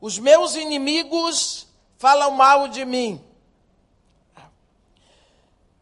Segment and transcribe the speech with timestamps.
[0.00, 1.68] Os meus inimigos
[1.98, 3.22] falam mal de mim.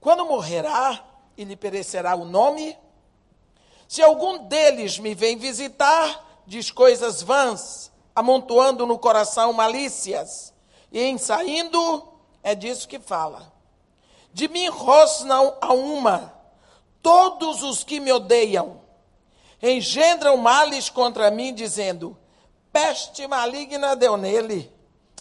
[0.01, 1.05] Quando morrerá
[1.37, 2.77] e lhe perecerá o nome,
[3.87, 10.53] se algum deles me vem visitar, diz coisas vãs, amontoando no coração malícias,
[10.91, 12.13] e em saindo,
[12.43, 13.53] é disso que fala.
[14.33, 16.35] De mim rosnam a uma,
[17.01, 18.81] todos os que me odeiam,
[19.63, 22.18] engendram males contra mim, dizendo:
[22.79, 24.73] peste maligna deu nele,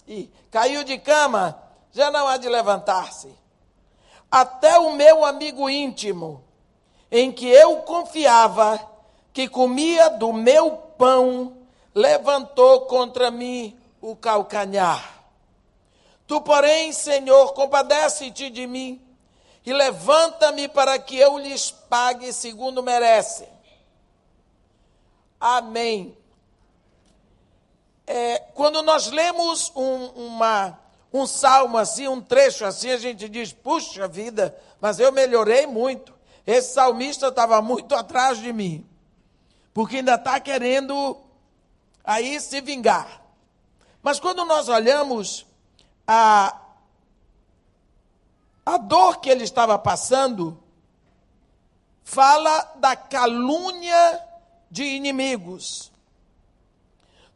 [0.06, 3.28] e caiu de cama, já não há de levantar-se.
[4.30, 6.44] Até o meu amigo íntimo,
[7.10, 8.80] em que eu confiava,
[9.32, 11.56] que comia do meu pão,
[11.92, 15.24] levantou contra mim o calcanhar.
[16.28, 19.04] Tu, porém, Senhor, compadece-te de mim
[19.66, 23.48] e levanta-me para que eu lhes pague segundo merecem.
[25.40, 26.17] Amém.
[28.10, 30.78] É, quando nós lemos um, uma,
[31.12, 36.14] um salmo assim, um trecho assim, a gente diz: puxa vida, mas eu melhorei muito.
[36.46, 38.88] Esse salmista estava muito atrás de mim,
[39.74, 41.20] porque ainda está querendo
[42.02, 43.22] aí se vingar.
[44.02, 45.46] Mas quando nós olhamos
[46.06, 46.58] a,
[48.64, 50.58] a dor que ele estava passando
[52.02, 54.24] fala da calúnia
[54.70, 55.92] de inimigos.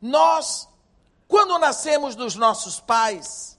[0.02, 0.68] Nós,
[1.28, 3.56] quando nascemos dos nossos pais,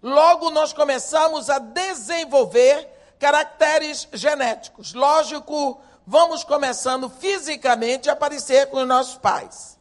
[0.00, 4.94] logo nós começamos a desenvolver caracteres genéticos.
[4.94, 9.76] Lógico, vamos começando fisicamente a aparecer com os nossos pais.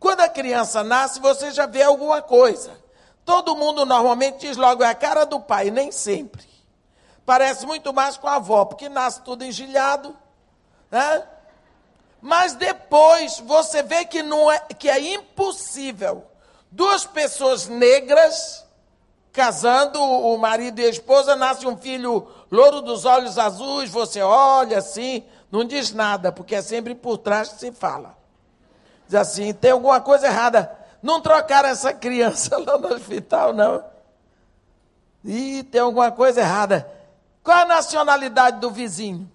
[0.00, 2.72] Quando a criança nasce, você já vê alguma coisa.
[3.24, 6.44] Todo mundo normalmente diz logo, é a cara do pai, nem sempre.
[7.24, 10.16] Parece muito mais com a avó, porque nasce tudo engilhado,
[10.90, 11.24] né?
[12.22, 16.24] Mas depois você vê que, não é, que é impossível
[16.70, 18.64] duas pessoas negras
[19.32, 24.78] casando, o marido e a esposa, nasce um filho louro dos olhos azuis, você olha
[24.78, 28.16] assim, não diz nada, porque é sempre por trás que se fala.
[29.06, 30.78] Diz assim, tem alguma coisa errada.
[31.02, 33.84] Não trocaram essa criança lá no hospital, não.
[35.24, 36.88] Ih, tem alguma coisa errada.
[37.42, 39.30] Qual a nacionalidade do vizinho?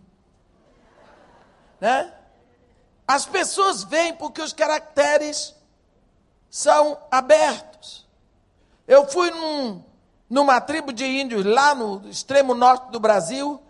[1.82, 2.14] Né?
[3.08, 5.56] As pessoas vêm porque os caracteres
[6.50, 8.06] são abertos.
[8.88, 9.84] Eu fui num,
[10.30, 13.62] numa tribo de índios lá no extremo norte do Brasil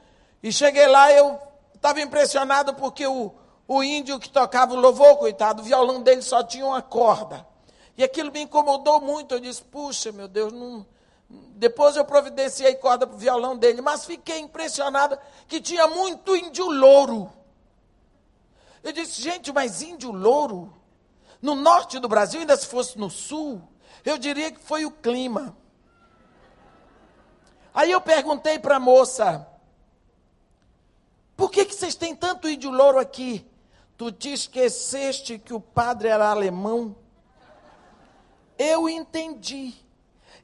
[0.41, 1.39] e cheguei lá eu
[1.75, 3.31] estava impressionado porque o,
[3.67, 7.45] o índio que tocava o louvor, coitado, o violão dele só tinha uma corda.
[7.97, 9.35] E aquilo me incomodou muito.
[9.35, 10.85] Eu disse, puxa, meu Deus, não...
[11.29, 16.69] depois eu providenciei corda para o violão dele, mas fiquei impressionada que tinha muito índio
[16.69, 17.31] louro.
[18.87, 20.73] Eu disse, gente, mas índio louro?
[21.41, 23.61] No norte do Brasil, ainda se fosse no sul,
[24.05, 25.57] eu diria que foi o clima.
[27.73, 29.45] Aí eu perguntei para a moça,
[31.35, 33.45] por que, que vocês têm tanto índio louro aqui?
[33.97, 36.95] Tu te esqueceste que o padre era alemão?
[38.57, 39.73] Eu entendi.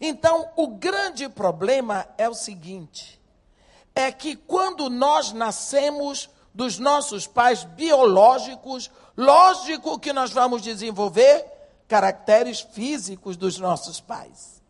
[0.02, 3.22] Então, o grande problema é o seguinte:
[3.96, 11.46] é que quando nós nascemos dos nossos pais biológicos, lógico que nós vamos desenvolver
[11.88, 14.62] caracteres físicos dos nossos pais.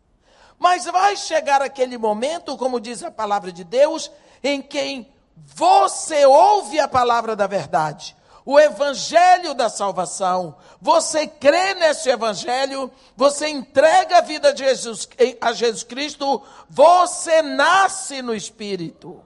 [0.58, 4.10] Mas vai chegar aquele momento, como diz a palavra de Deus,
[4.42, 5.06] em que
[5.36, 10.56] você ouve a palavra da verdade, o evangelho da salvação.
[10.80, 15.08] Você crê nesse evangelho, você entrega a vida de Jesus,
[15.40, 19.20] a Jesus Cristo, você nasce no Espírito.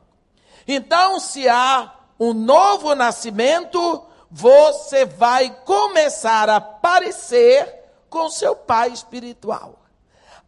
[0.67, 7.75] Então, se há um novo nascimento, você vai começar a parecer
[8.11, 9.79] com seu pai espiritual.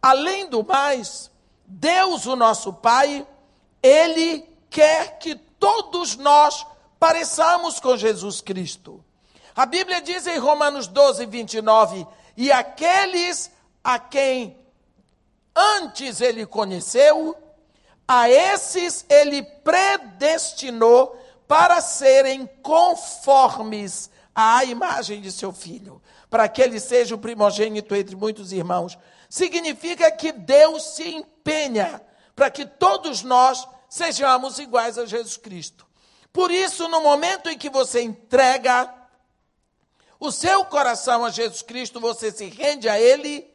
[0.03, 1.31] Além do mais,
[1.67, 3.27] Deus, o nosso Pai,
[3.83, 6.67] ele quer que todos nós
[6.99, 9.05] pareçamos com Jesus Cristo.
[9.55, 12.07] A Bíblia diz em Romanos 12, 29,
[12.37, 13.51] e aqueles
[13.85, 14.57] a quem
[15.55, 17.37] antes ele conheceu,
[18.09, 21.17] a esses ele predestinou
[21.51, 26.01] para serem conformes à imagem de seu filho,
[26.31, 28.97] para que ele seja o primogênito entre muitos irmãos.
[29.29, 32.01] Significa que Deus se empenha
[32.37, 35.85] para que todos nós sejamos iguais a Jesus Cristo.
[36.33, 38.89] Por isso, no momento em que você entrega
[40.21, 43.53] o seu coração a Jesus Cristo, você se rende a Ele,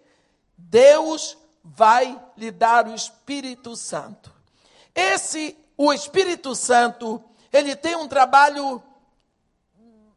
[0.57, 4.33] Deus vai lhe dar o Espírito Santo.
[4.93, 7.23] Esse, o Espírito Santo,
[7.55, 8.83] ele tem um trabalho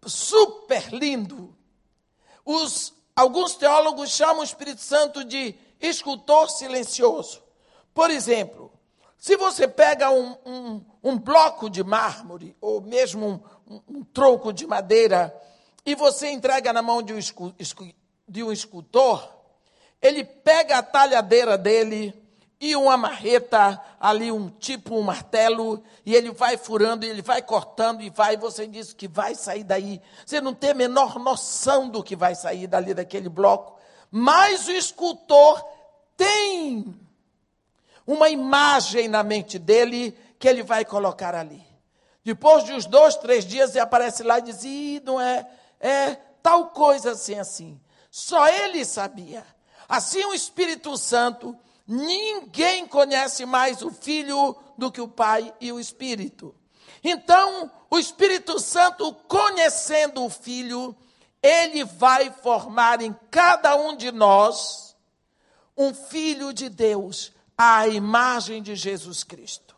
[0.05, 1.55] super lindo.
[2.45, 7.43] Os alguns teólogos chamam o Espírito Santo de escultor silencioso.
[7.95, 8.73] Por exemplo,
[9.17, 14.67] se você pega um, um, um bloco de mármore, ou mesmo um, um, tronco de
[14.67, 15.35] madeira,
[15.85, 17.19] e você entrega na mão de um,
[18.29, 19.29] de um escultor,
[20.01, 22.15] ele pega a talhadeira dele
[22.61, 27.41] e uma marreta, ali um tipo um martelo, e ele vai furando, e ele vai
[27.41, 30.01] cortando, e vai, e você diz que vai sair daí.
[30.27, 33.79] Você não tem a menor noção do que vai sair dali daquele bloco.
[34.11, 35.65] Mas o escultor
[36.17, 36.99] tem
[38.05, 41.65] uma imagem na mente dele que ele vai colocar ali.
[42.25, 46.17] Depois de uns dois, três dias, ele aparece lá e diz: Ih, não é, é
[46.43, 47.81] tal coisa assim, assim.
[48.11, 49.45] Só ele sabia.
[49.89, 51.57] Assim o Espírito Santo,
[51.89, 56.55] ninguém conhece mais o Filho do que o Pai e o Espírito.
[57.03, 60.95] Então, o Espírito Santo, conhecendo o Filho,
[61.43, 64.95] ele vai formar em cada um de nós
[65.77, 69.77] um filho de Deus à imagem de Jesus Cristo.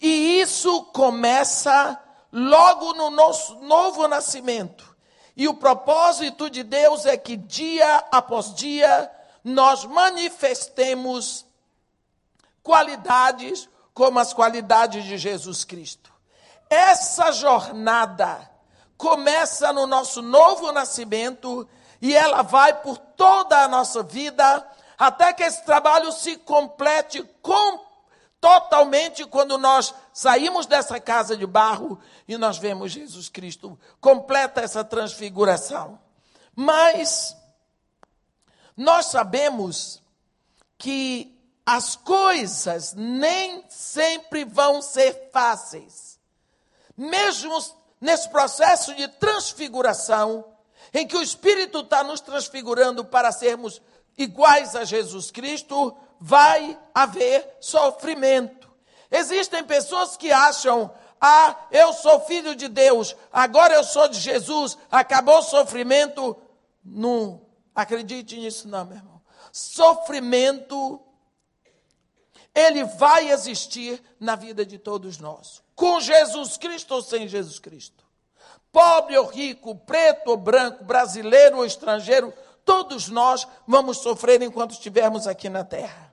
[0.00, 2.00] E isso começa
[2.32, 4.96] logo no nosso novo nascimento.
[5.36, 9.10] E o propósito de Deus é que dia após dia
[9.44, 11.46] nós manifestemos
[12.62, 16.12] qualidades como as qualidades de Jesus Cristo.
[16.68, 18.48] Essa jornada
[18.96, 21.68] começa no nosso novo nascimento
[22.00, 24.66] e ela vai por toda a nossa vida
[24.98, 27.80] até que esse trabalho se complete com,
[28.40, 33.78] totalmente quando nós saímos dessa casa de barro e nós vemos Jesus Cristo.
[34.00, 35.98] Completa essa transfiguração.
[36.54, 37.36] Mas
[38.78, 40.00] nós sabemos
[40.78, 41.36] que
[41.66, 46.16] as coisas nem sempre vão ser fáceis.
[46.96, 47.58] Mesmo
[48.00, 50.44] nesse processo de transfiguração,
[50.94, 53.82] em que o Espírito está nos transfigurando para sermos
[54.16, 58.70] iguais a Jesus Cristo, vai haver sofrimento.
[59.10, 60.88] Existem pessoas que acham,
[61.20, 66.36] ah, eu sou filho de Deus, agora eu sou de Jesus, acabou o sofrimento.
[66.84, 67.47] Não
[67.82, 69.20] acredite nisso, não, meu irmão.
[69.52, 71.00] Sofrimento,
[72.54, 78.04] ele vai existir na vida de todos nós, com Jesus Cristo ou sem Jesus Cristo.
[78.70, 82.32] Pobre ou rico, preto ou branco, brasileiro ou estrangeiro,
[82.68, 86.12] Todos nós vamos sofrer enquanto estivermos aqui na terra.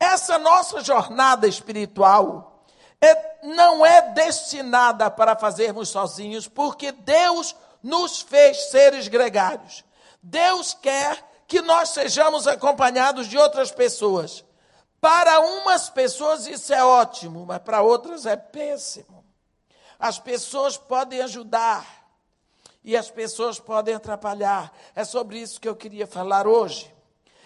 [0.00, 2.64] Essa nossa jornada espiritual
[3.00, 9.84] é, não é destinada para fazermos sozinhos, porque Deus nos fez seres gregários.
[10.28, 14.44] Deus quer que nós sejamos acompanhados de outras pessoas.
[15.00, 19.24] Para umas pessoas isso é ótimo, mas para outras é péssimo.
[19.98, 21.86] As pessoas podem ajudar,
[22.82, 24.72] e as pessoas podem atrapalhar.
[24.96, 26.92] É sobre isso que eu queria falar hoje.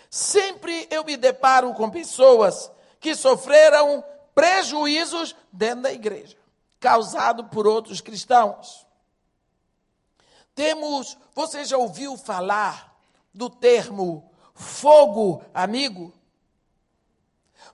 [0.08, 4.02] Sempre eu me deparo com pessoas que sofreram
[4.34, 6.36] prejuízos dentro da igreja,
[6.78, 8.86] causado por outros cristãos.
[10.60, 12.94] Temos, você já ouviu falar
[13.32, 16.12] do termo fogo amigo?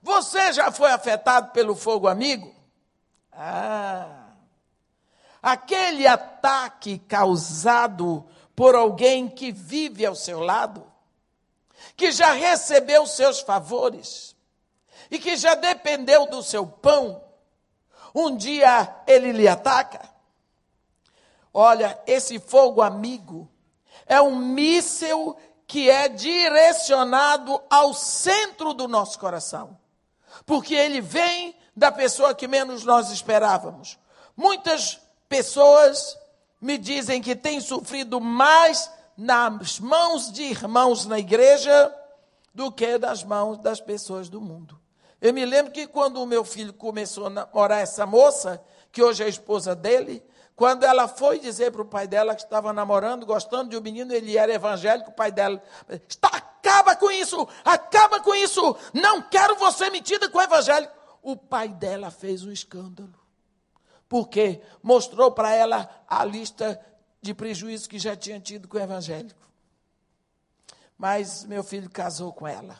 [0.01, 2.55] Você já foi afetado pelo fogo amigo?
[3.29, 4.29] Ah,
[5.43, 8.25] aquele ataque causado
[8.55, 10.89] por alguém que vive ao seu lado,
[11.93, 14.33] que já recebeu seus favores
[15.11, 17.21] e que já dependeu do seu pão,
[18.15, 20.15] um dia ele lhe ataca.
[21.59, 23.49] Olha, esse fogo amigo
[24.05, 25.35] é um míssil
[25.65, 29.75] que é direcionado ao centro do nosso coração,
[30.45, 33.97] porque ele vem da pessoa que menos nós esperávamos.
[34.35, 36.15] Muitas pessoas
[36.61, 41.91] me dizem que têm sofrido mais nas mãos de irmãos na igreja
[42.53, 44.79] do que das mãos das pessoas do mundo.
[45.19, 49.23] Eu me lembro que quando o meu filho começou a namorar essa moça, que hoje
[49.23, 50.23] é a esposa dele,
[50.57, 54.11] quando ela foi dizer para o pai dela que estava namorando, gostando de um menino,
[54.11, 55.63] ele era evangélico, o pai dela,
[56.09, 60.93] está, acaba com isso, acaba com isso, não quero você metida com o evangélico.
[61.21, 63.13] O pai dela fez um escândalo
[64.09, 66.79] porque mostrou para ela a lista
[67.21, 69.47] de prejuízos que já tinha tido com o evangélico.
[70.97, 72.79] Mas meu filho casou com ela.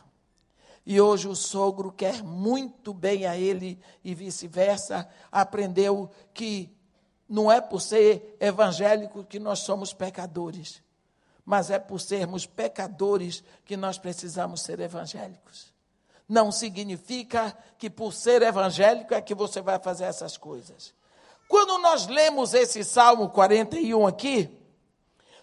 [0.84, 5.08] E hoje o sogro quer muito bem a ele e vice-versa.
[5.30, 6.74] Aprendeu que
[7.28, 10.82] não é por ser evangélico que nós somos pecadores,
[11.44, 15.72] mas é por sermos pecadores que nós precisamos ser evangélicos.
[16.28, 20.94] Não significa que por ser evangélico é que você vai fazer essas coisas.
[21.48, 24.50] Quando nós lemos esse Salmo 41 aqui,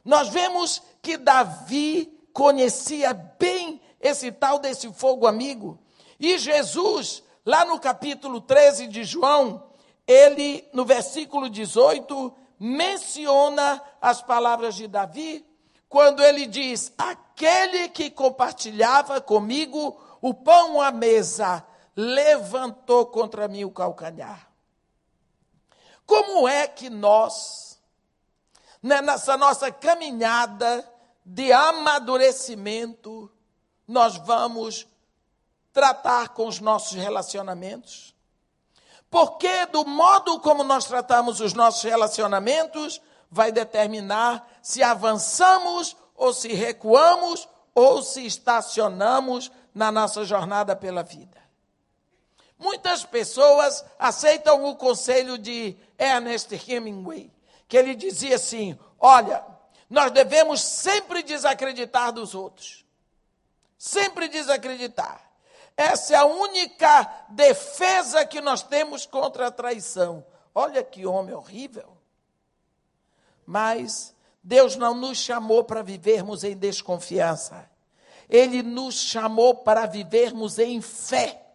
[0.04, 5.80] nós vemos que Davi conhecia bem esse tal desse fogo amigo.
[6.20, 9.64] E Jesus, lá no capítulo 13 de João,
[10.08, 15.46] ele, no versículo 18, menciona as palavras de Davi,
[15.90, 23.72] quando ele diz: Aquele que compartilhava comigo o pão à mesa, levantou contra mim o
[23.72, 24.50] calcanhar.
[26.06, 27.80] Como é que nós,
[28.82, 30.88] né, nessa nossa caminhada
[31.26, 33.32] de amadurecimento,
[33.88, 34.88] nós vamos
[35.74, 38.15] tratar com os nossos relacionamentos?
[39.10, 46.54] Porque do modo como nós tratamos os nossos relacionamentos, vai determinar se avançamos ou se
[46.54, 51.44] recuamos ou se estacionamos na nossa jornada pela vida.
[52.58, 57.32] Muitas pessoas aceitam o conselho de Ernest Hemingway,
[57.68, 59.44] que ele dizia assim: olha,
[59.90, 62.86] nós devemos sempre desacreditar dos outros.
[63.78, 65.25] Sempre desacreditar.
[65.78, 70.26] Essa é a única defesa que nós temos contra a traição.
[70.54, 71.98] Olha que homem horrível.
[73.46, 77.70] Mas Deus não nos chamou para vivermos em desconfiança.
[78.30, 81.46] Ele nos chamou para vivermos em fé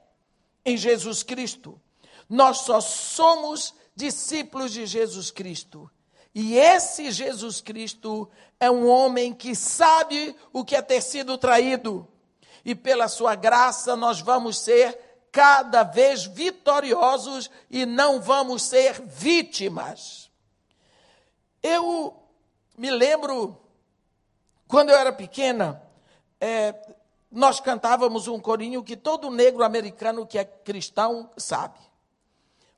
[0.65, 1.81] em Jesus Cristo.
[2.29, 5.91] Nós só somos discípulos de Jesus Cristo.
[6.35, 12.07] E esse Jesus Cristo é um homem que sabe o que é ter sido traído.
[12.65, 14.99] E pela sua graça nós vamos ser
[15.33, 20.31] cada vez vitoriosos e não vamos ser vítimas.
[21.63, 22.17] Eu
[22.77, 23.61] me lembro,
[24.67, 25.83] quando eu era pequena,
[26.41, 26.75] é,
[27.31, 31.79] nós cantávamos um corinho que todo negro americano que é cristão sabe.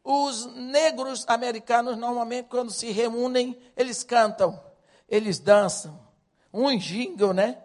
[0.04, 4.60] Os negros americanos, normalmente, quando se reúnem, eles cantam,
[5.08, 6.00] eles dançam.
[6.52, 7.62] Um jingle, né?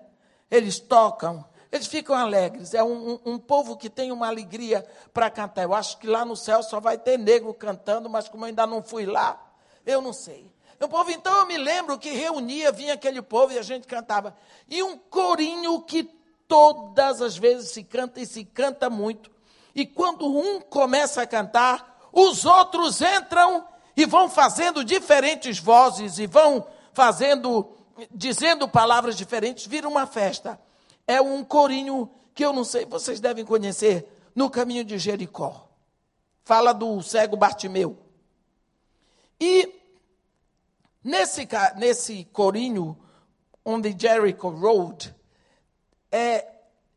[0.49, 2.73] Eles tocam, eles ficam alegres.
[2.73, 5.63] É um, um, povo que tem uma alegria para cantar.
[5.63, 8.65] Eu acho que lá no céu só vai ter negro cantando, mas como eu ainda
[8.65, 9.41] não fui lá,
[9.85, 10.51] eu não sei.
[10.79, 14.35] O povo, então, eu me lembro que reunia, vinha aquele povo e a gente cantava.
[14.69, 16.03] E um corinho que
[16.47, 19.31] todas as vezes se canta e se canta muito.
[19.73, 26.27] E quando um começa a cantar, os outros entram e vão fazendo diferentes vozes e
[26.27, 27.71] vão fazendo,
[28.11, 30.59] dizendo palavras diferentes, vira uma festa.
[31.07, 35.67] É um corinho que eu não sei, vocês devem conhecer, no caminho de Jericó.
[36.43, 37.97] Fala do cego Bartimeu.
[39.39, 39.73] E
[41.03, 41.47] nesse,
[41.77, 42.97] nesse corinho,
[43.65, 45.15] onde Jericho Road,
[46.11, 46.45] é,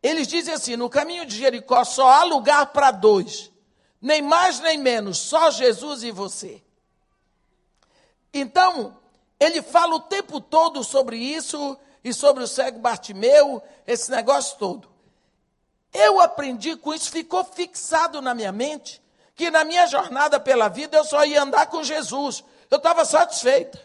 [0.03, 3.51] eles dizem assim: no caminho de Jericó só há lugar para dois,
[4.01, 6.63] nem mais nem menos, só Jesus e você.
[8.33, 8.97] Então,
[9.39, 14.89] ele fala o tempo todo sobre isso e sobre o cego Bartimeu, esse negócio todo.
[15.93, 19.03] Eu aprendi com isso, ficou fixado na minha mente,
[19.35, 22.45] que na minha jornada pela vida eu só ia andar com Jesus.
[22.71, 23.81] Eu estava satisfeita.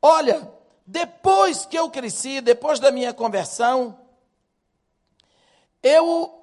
[0.00, 0.50] Olha,
[0.86, 3.98] depois que eu cresci, depois da minha conversão,
[5.82, 6.42] eu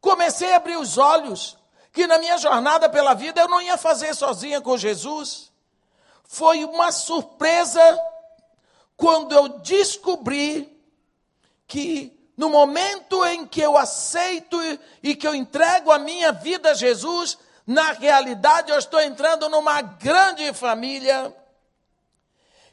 [0.00, 1.56] comecei a abrir os olhos
[1.92, 5.50] que na minha jornada pela vida eu não ia fazer sozinha com Jesus.
[6.24, 7.80] Foi uma surpresa
[8.96, 10.70] quando eu descobri
[11.66, 14.56] que no momento em que eu aceito
[15.02, 19.80] e que eu entrego a minha vida a Jesus, na realidade eu estou entrando numa
[19.80, 21.34] grande família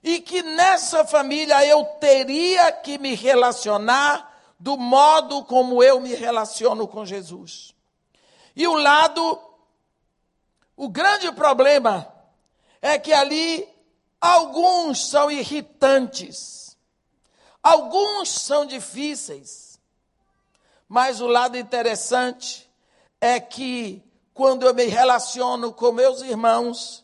[0.04, 6.88] e que nessa família eu teria que me relacionar do modo como eu me relaciono
[6.88, 7.74] com Jesus.
[8.56, 9.40] E o lado,
[10.76, 12.12] o grande problema
[12.82, 13.68] é que ali
[14.22, 16.78] alguns são irritantes,
[17.62, 19.80] alguns são difíceis,
[20.88, 22.72] mas o lado interessante
[23.20, 27.04] é que quando eu me relaciono com meus irmãos,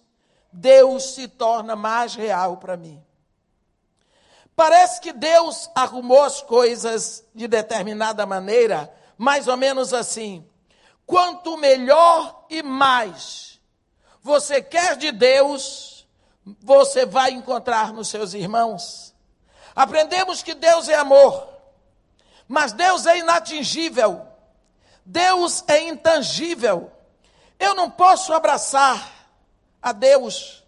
[0.51, 3.03] Deus se torna mais real para mim.
[4.55, 10.47] Parece que Deus arrumou as coisas de determinada maneira, mais ou menos assim.
[11.05, 13.61] Quanto melhor e mais
[14.21, 15.96] você quer de Deus,
[16.61, 19.13] você vai encontrar nos seus irmãos.
[19.75, 21.47] Aprendemos que Deus é amor,
[22.47, 24.25] mas Deus é inatingível,
[25.05, 26.91] Deus é intangível.
[27.59, 29.17] Eu não posso abraçar,
[29.81, 30.63] a Deus.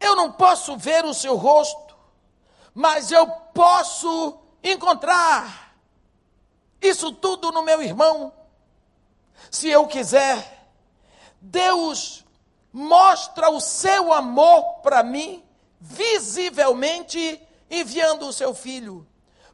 [0.00, 1.96] Eu não posso ver o seu rosto,
[2.74, 5.74] mas eu posso encontrar
[6.80, 8.32] isso tudo no meu irmão,
[9.50, 10.68] se eu quiser.
[11.40, 12.24] Deus
[12.72, 15.44] mostra o seu amor para mim
[15.80, 19.06] visivelmente enviando o seu filho.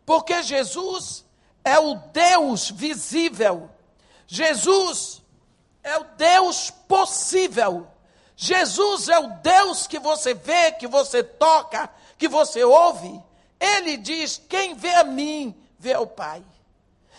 [0.05, 1.25] Porque Jesus
[1.65, 3.71] é o Deus visível.
[4.27, 5.23] Jesus
[5.83, 7.87] é o Deus possível.
[8.37, 13.23] Jesus é o Deus que você vê, que você toca, que você ouve.
[13.61, 16.43] Ele diz: Quem vê a mim, vê o Pai.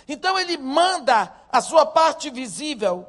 [0.08, 3.08] Então ele manda a sua parte visível.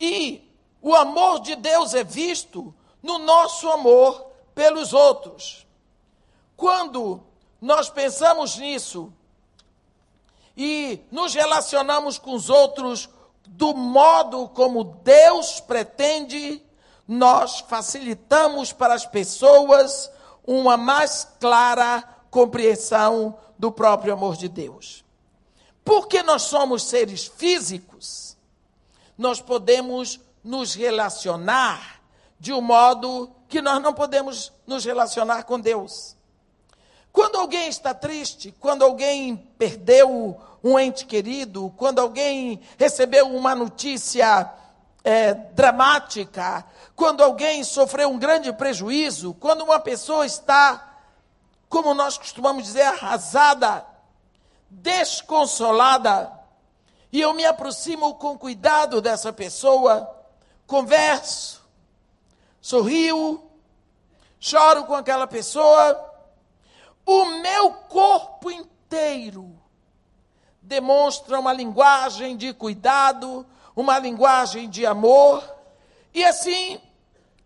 [0.00, 0.43] E
[0.84, 5.66] o amor de Deus é visto no nosso amor pelos outros.
[6.58, 7.22] Quando
[7.58, 9.10] nós pensamos nisso
[10.54, 13.08] e nos relacionamos com os outros
[13.46, 16.62] do modo como Deus pretende,
[17.08, 20.10] nós facilitamos para as pessoas
[20.46, 25.02] uma mais clara compreensão do próprio amor de Deus.
[25.82, 28.36] Porque nós somos seres físicos,
[29.16, 32.02] nós podemos nos relacionar
[32.38, 36.14] de um modo que nós não podemos nos relacionar com Deus.
[37.10, 44.52] Quando alguém está triste, quando alguém perdeu um ente querido, quando alguém recebeu uma notícia
[45.04, 46.64] é, dramática,
[46.96, 50.98] quando alguém sofreu um grande prejuízo, quando uma pessoa está,
[51.68, 53.86] como nós costumamos dizer, arrasada,
[54.68, 56.32] desconsolada,
[57.12, 60.13] e eu me aproximo com cuidado dessa pessoa,
[60.66, 61.62] converso,
[62.60, 63.42] sorrio,
[64.40, 66.12] choro com aquela pessoa,
[67.06, 69.54] o meu corpo inteiro
[70.60, 75.44] demonstra uma linguagem de cuidado, uma linguagem de amor,
[76.12, 76.80] e assim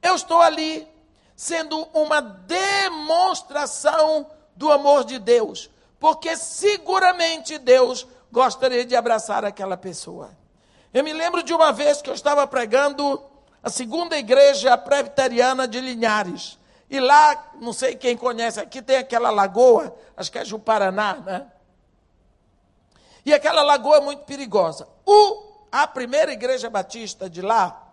[0.01, 0.89] eu estou ali
[1.35, 10.38] sendo uma demonstração do amor de Deus, porque seguramente Deus gostaria de abraçar aquela pessoa.
[10.92, 13.23] Eu me lembro de uma vez que eu estava pregando
[13.62, 16.59] a segunda igreja presbiteriana de Linhares.
[16.88, 21.47] E lá, não sei quem conhece, aqui tem aquela lagoa, acho que é Juparaná, né?
[23.26, 24.88] E aquela lagoa é muito perigosa.
[25.04, 27.93] O, a primeira igreja batista de lá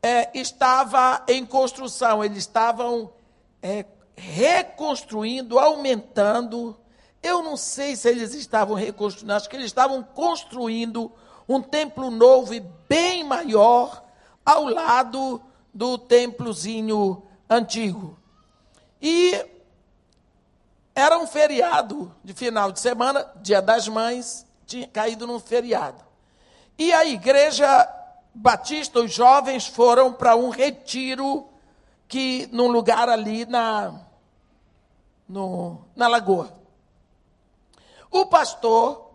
[0.00, 3.12] é, estava em construção, eles estavam
[3.60, 6.78] é, reconstruindo, aumentando.
[7.20, 11.12] Eu não sei se eles estavam reconstruindo, acho que eles estavam construindo
[11.50, 14.04] um templo novo e bem maior
[14.46, 15.42] ao lado
[15.74, 18.16] do templozinho antigo.
[19.02, 19.44] E
[20.94, 26.04] era um feriado de final de semana, Dia das Mães, tinha caído num feriado.
[26.78, 27.88] E a igreja
[28.32, 31.48] batista, os jovens foram para um retiro
[32.06, 34.00] que num lugar ali na
[35.28, 36.56] no, na lagoa.
[38.08, 39.10] O pastor,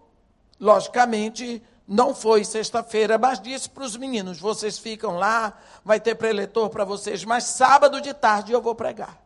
[0.59, 6.69] logicamente, não foi sexta-feira, mas disse para os meninos: vocês ficam lá, vai ter preletor
[6.69, 9.21] para vocês, mas sábado de tarde eu vou pregar.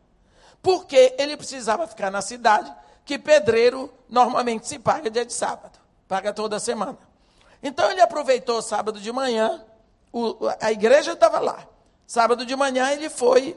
[0.61, 2.73] Porque ele precisava ficar na cidade,
[3.05, 6.97] que pedreiro normalmente se paga dia de sábado paga toda semana.
[7.61, 9.63] Então ele aproveitou sábado de manhã,
[10.11, 11.65] o, a igreja estava lá.
[12.07, 13.55] Sábado de manhã ele foi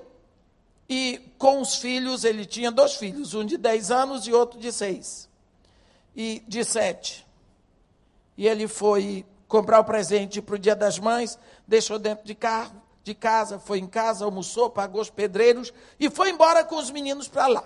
[0.86, 4.70] e com os filhos, ele tinha dois filhos, um de 10 anos e outro de
[4.70, 5.30] 6.
[6.14, 7.26] E de 7.
[8.36, 12.80] E ele foi comprar o presente para o Dia das Mães, deixou dentro de carro,
[13.04, 17.28] de casa, foi em casa, almoçou, pagou os pedreiros e foi embora com os meninos
[17.28, 17.64] para lá.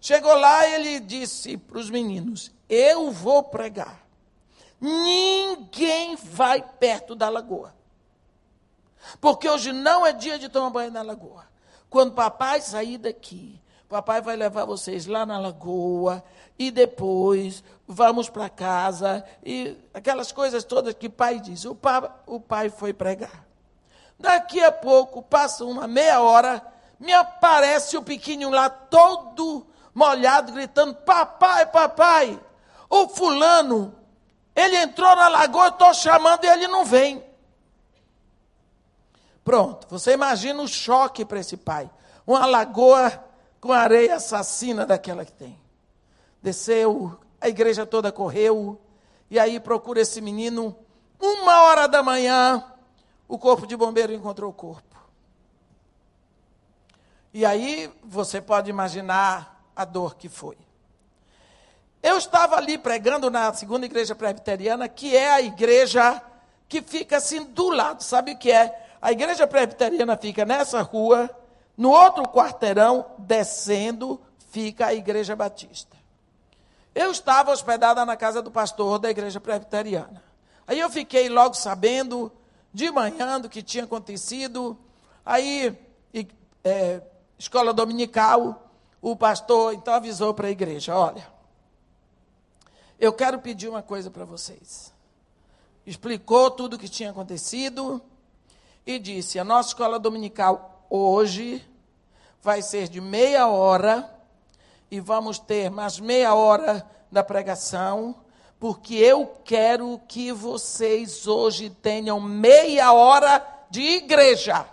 [0.00, 4.06] Chegou lá, ele disse para os meninos: Eu vou pregar.
[4.80, 7.74] Ninguém vai perto da lagoa.
[9.20, 11.44] Porque hoje não é dia de tomar banho na lagoa.
[11.88, 16.22] Quando papai sair daqui, papai vai levar vocês lá na lagoa
[16.58, 21.64] e depois vamos para casa e aquelas coisas todas que pai diz.
[21.64, 23.44] O pai, o pai foi pregar.
[24.18, 26.64] Daqui a pouco, passa uma meia hora,
[26.98, 32.40] me aparece o pequeno lá todo molhado, gritando: Papai, papai,
[32.88, 33.94] o fulano
[34.54, 37.22] ele entrou na lagoa, eu estou chamando e ele não vem.
[39.44, 41.90] Pronto, você imagina o choque para esse pai.
[42.26, 43.25] Uma lagoa
[43.66, 45.58] com areia assassina daquela que tem.
[46.40, 48.80] Desceu, a igreja toda correu,
[49.28, 50.76] e aí procura esse menino.
[51.20, 52.64] Uma hora da manhã,
[53.26, 54.96] o corpo de bombeiro encontrou o corpo.
[57.34, 60.56] E aí você pode imaginar a dor que foi.
[62.02, 66.22] Eu estava ali pregando na segunda igreja presbiteriana, que é a igreja
[66.68, 68.86] que fica assim do lado, sabe o que é?
[69.02, 71.28] A igreja presbiteriana fica nessa rua,
[71.76, 75.96] no outro quarteirão, descendo, fica a igreja batista.
[76.94, 80.22] Eu estava hospedada na casa do pastor da igreja presbiteriana.
[80.66, 82.32] Aí eu fiquei logo sabendo,
[82.72, 84.78] de manhã, do que tinha acontecido.
[85.24, 85.78] Aí,
[86.64, 87.02] é,
[87.38, 88.70] escola dominical,
[89.02, 91.26] o pastor então avisou para a igreja: olha,
[92.98, 94.92] eu quero pedir uma coisa para vocês.
[95.84, 98.02] Explicou tudo o que tinha acontecido
[98.86, 101.64] e disse: a nossa escola dominical hoje
[102.42, 104.08] vai ser de meia hora
[104.90, 108.14] e vamos ter mais meia hora da pregação,
[108.58, 114.66] porque eu quero que vocês hoje tenham meia hora de igreja,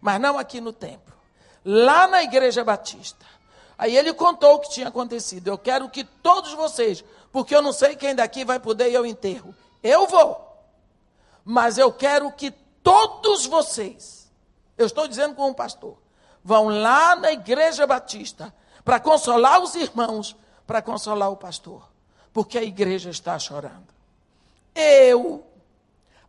[0.00, 1.14] mas não aqui no templo,
[1.64, 3.24] lá na igreja batista.
[3.78, 5.48] Aí ele contou o que tinha acontecido.
[5.48, 9.04] Eu quero que todos vocês, porque eu não sei quem daqui vai poder ir ao
[9.04, 9.54] enterro.
[9.82, 10.42] Eu vou.
[11.44, 12.50] Mas eu quero que
[12.82, 14.15] todos vocês,
[14.76, 15.96] eu estou dizendo como pastor,
[16.42, 20.36] vão lá na igreja batista para consolar os irmãos,
[20.66, 21.88] para consolar o pastor,
[22.32, 23.94] porque a igreja está chorando.
[24.74, 25.44] Eu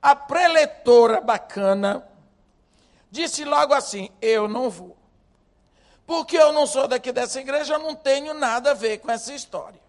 [0.02, 2.08] a preletora bacana
[3.12, 4.96] disse logo assim: Eu não vou.
[6.06, 9.34] Porque eu não sou daqui dessa igreja, eu não tenho nada a ver com essa
[9.34, 9.82] história.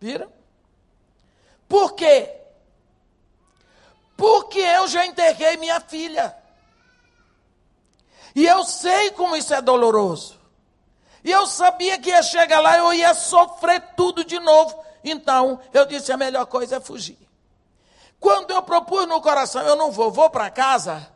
[0.00, 0.30] Viram?
[1.68, 2.37] Por quê?
[4.18, 6.36] Porque eu já enterrei minha filha.
[8.34, 10.36] E eu sei como isso é doloroso.
[11.22, 14.76] E eu sabia que ia chegar lá eu ia sofrer tudo de novo.
[15.04, 17.16] Então, eu disse: a melhor coisa é fugir.
[18.18, 21.08] Quando eu propus no coração, eu não vou, vou para casa,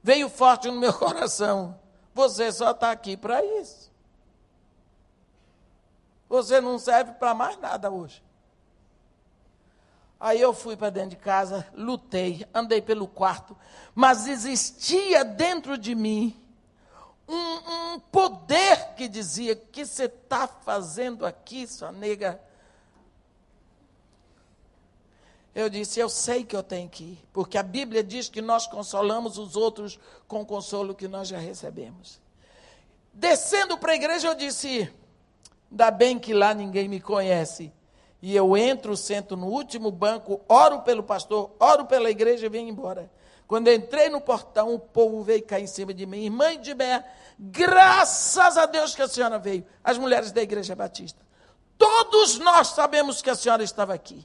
[0.00, 1.76] veio forte no meu coração.
[2.14, 3.90] Você só está aqui para isso.
[6.28, 8.22] Você não serve para mais nada hoje.
[10.20, 13.56] Aí eu fui para dentro de casa, lutei, andei pelo quarto,
[13.94, 16.38] mas existia dentro de mim
[17.26, 22.38] um, um poder que dizia: que você está fazendo aqui, sua nega?
[25.54, 28.66] Eu disse: Eu sei que eu tenho que ir, porque a Bíblia diz que nós
[28.66, 32.20] consolamos os outros com o consolo que nós já recebemos.
[33.12, 34.92] Descendo para a igreja, eu disse:
[35.70, 37.72] Ainda bem que lá ninguém me conhece.
[38.22, 42.68] E eu entro, sento no último banco, oro pelo pastor, oro pela igreja e venho
[42.68, 43.10] embora.
[43.46, 46.24] Quando entrei no portão, o povo veio cair em cima de mim.
[46.24, 47.04] Irmã de Bé,
[47.38, 49.66] graças a Deus que a senhora veio.
[49.82, 51.20] As mulheres da igreja batista.
[51.76, 54.24] Todos nós sabemos que a senhora estava aqui.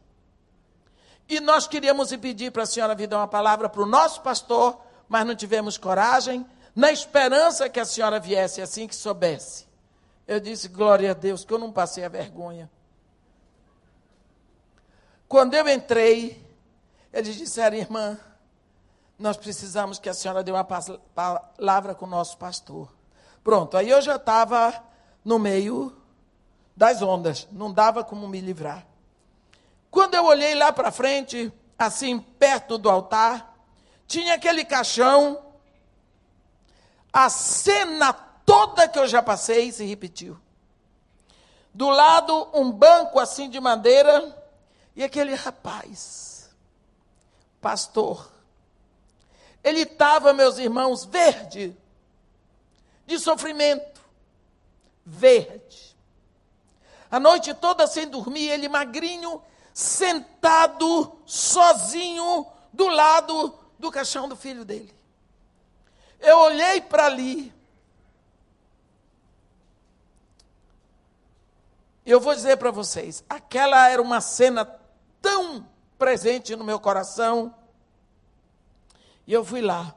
[1.27, 4.79] E nós queríamos pedir para a senhora vir dar uma palavra para o nosso pastor,
[5.08, 9.65] mas não tivemos coragem, na esperança que a senhora viesse assim que soubesse.
[10.27, 12.69] Eu disse, glória a Deus, que eu não passei a vergonha.
[15.28, 16.46] Quando eu entrei,
[17.12, 18.20] eles disseram, irmã,
[19.18, 22.94] nós precisamos que a senhora dê uma palavra com o nosso pastor.
[23.44, 24.84] Pronto, aí eu já estava
[25.24, 25.96] no meio
[26.76, 28.86] das ondas, não dava como me livrar.
[29.90, 33.56] Quando eu olhei lá para frente, assim, perto do altar,
[34.06, 35.42] tinha aquele caixão.
[37.14, 40.38] A cena toda que eu já passei se repetiu.
[41.74, 44.44] Do lado, um banco assim de madeira,
[44.95, 46.49] e aquele rapaz,
[47.60, 48.31] pastor,
[49.63, 51.75] ele estava, meus irmãos, verde,
[53.05, 54.01] de sofrimento,
[55.05, 55.95] verde.
[57.12, 59.41] A noite toda sem dormir, ele magrinho,
[59.73, 64.93] sentado sozinho do lado do caixão do filho dele.
[66.19, 67.53] Eu olhei para ali.
[72.05, 74.63] Eu vou dizer para vocês, aquela era uma cena
[75.26, 77.52] tão presente no meu coração.
[79.26, 79.96] E eu fui lá.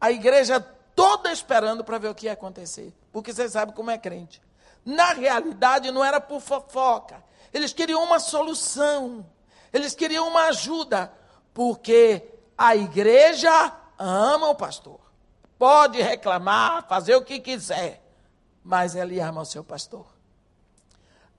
[0.00, 0.60] A igreja
[0.94, 2.94] toda esperando para ver o que ia acontecer.
[3.10, 4.40] Porque você sabe como é crente.
[4.84, 7.24] Na realidade, não era por fofoca.
[7.52, 9.26] Eles queriam uma solução.
[9.72, 11.12] Eles queriam uma ajuda.
[11.52, 12.22] Porque
[12.56, 15.00] a igreja ama o pastor.
[15.58, 18.00] Pode reclamar, fazer o que quiser.
[18.62, 20.06] Mas ele ama o seu pastor.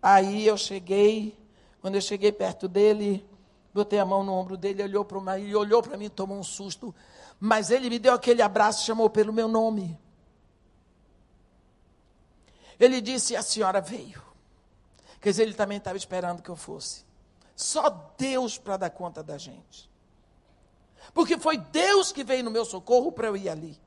[0.01, 1.38] Aí eu cheguei,
[1.81, 3.27] quando eu cheguei perto dele,
[3.73, 6.37] botei a mão no ombro dele, ele olhou para mim, ele olhou para mim, tomou
[6.37, 6.93] um susto.
[7.39, 9.97] Mas ele me deu aquele abraço, chamou pelo meu nome.
[12.79, 14.21] Ele disse: A senhora veio.
[15.21, 17.05] Quer dizer, ele também estava esperando que eu fosse.
[17.55, 19.89] Só Deus para dar conta da gente.
[21.13, 23.79] Porque foi Deus que veio no meu socorro para eu ir ali.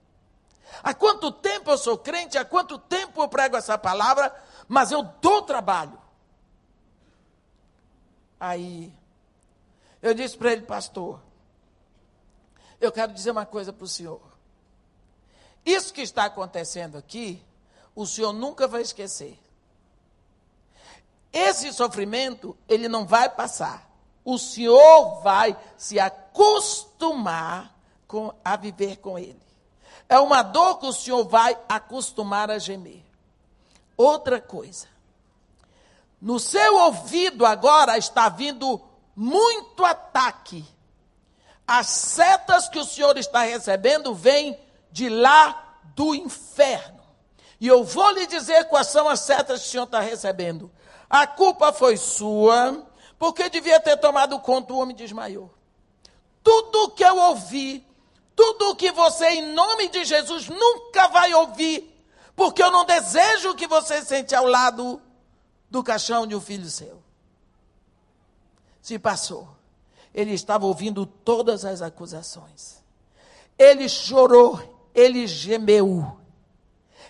[0.83, 4.35] Há quanto tempo eu sou crente, há quanto tempo eu prego essa palavra,
[4.69, 6.02] mas eu dou trabalho.
[8.45, 8.93] Aí,
[10.03, 11.21] eu disse para ele, pastor,
[12.81, 14.21] eu quero dizer uma coisa para o senhor.
[15.65, 17.41] Isso que está acontecendo aqui,
[17.95, 19.39] o senhor nunca vai esquecer.
[21.33, 23.89] Esse sofrimento, ele não vai passar.
[24.25, 27.73] O Senhor vai se acostumar
[28.09, 29.41] com, a viver com ele.
[30.09, 33.05] É uma dor que o Senhor vai acostumar a gemer.
[33.97, 34.92] Outra coisa.
[36.23, 38.81] No seu ouvido agora está vindo
[39.15, 40.65] muito ataque.
[41.67, 44.57] As setas que o senhor está recebendo vêm
[44.93, 47.03] de lá do inferno.
[47.61, 50.71] E eu vou lhe dizer quais são as setas que o senhor está recebendo.
[51.11, 52.87] A culpa foi sua,
[53.19, 55.53] porque devia ter tomado conta, o homem desmaiou.
[56.41, 57.85] Tudo que eu ouvi,
[58.37, 61.93] tudo que você, em nome de Jesus, nunca vai ouvir,
[62.37, 65.03] porque eu não desejo que você sente ao lado
[65.73, 67.03] do caixão de um filho seu.
[68.83, 69.49] Se passou.
[70.15, 72.83] Ele estava ouvindo todas as acusações.
[73.59, 76.19] Ele chorou, ele gemeu.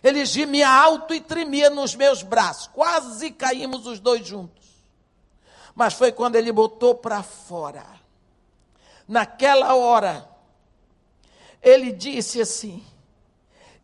[0.01, 2.69] Ele gemia alto e tremia nos meus braços.
[2.69, 4.69] Quase caímos os dois juntos.
[5.75, 7.85] Mas foi quando ele botou para fora.
[9.09, 10.29] Naquela hora,
[11.61, 12.87] ele disse assim: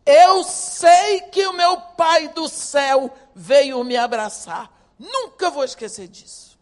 [0.07, 4.69] Eu sei que o meu Pai do céu veio me abraçar.
[4.99, 6.59] Nunca vou esquecer disso.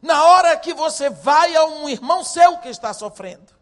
[0.00, 3.52] Na hora que você vai a um irmão seu que está sofrendo,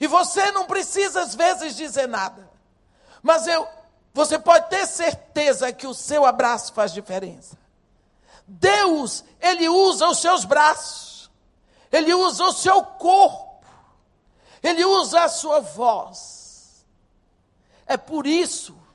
[0.00, 2.48] e você não precisa às vezes dizer nada,
[3.22, 3.68] mas eu,
[4.14, 7.58] você pode ter certeza que o seu abraço faz diferença.
[8.46, 11.30] Deus, Ele usa os seus braços,
[11.92, 13.66] Ele usa o seu corpo,
[14.62, 16.86] Ele usa a sua voz.
[17.86, 18.85] É por isso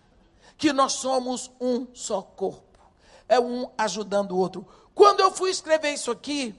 [0.62, 2.80] que nós somos um só corpo,
[3.28, 4.63] é um ajudando o outro.
[4.93, 6.54] Quando eu fui escrever isso aqui,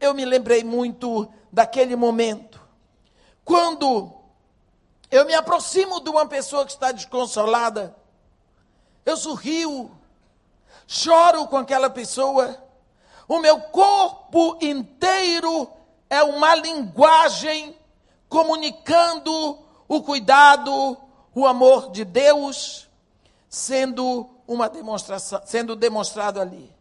[0.00, 2.58] eu me lembrei muito daquele momento,
[3.44, 4.10] quando
[5.10, 7.94] eu me aproximo de uma pessoa que está desconsolada.
[9.04, 9.90] Eu sorrio,
[10.86, 12.56] choro com aquela pessoa.
[13.28, 15.70] O meu corpo inteiro
[16.08, 17.76] é uma linguagem
[18.30, 20.96] comunicando o cuidado,
[21.34, 22.88] o amor de Deus,
[23.52, 26.74] sendo uma demonstração, sendo demonstrado ali.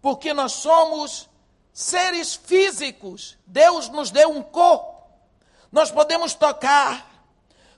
[0.00, 1.28] Porque nós somos
[1.74, 3.36] seres físicos.
[3.46, 4.96] Deus nos deu um corpo.
[5.70, 7.06] Nós podemos tocar,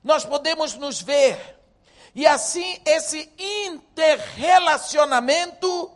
[0.04, 1.58] nós podemos nos ver.
[2.14, 3.28] E assim, esse
[3.66, 5.90] interrelacionamento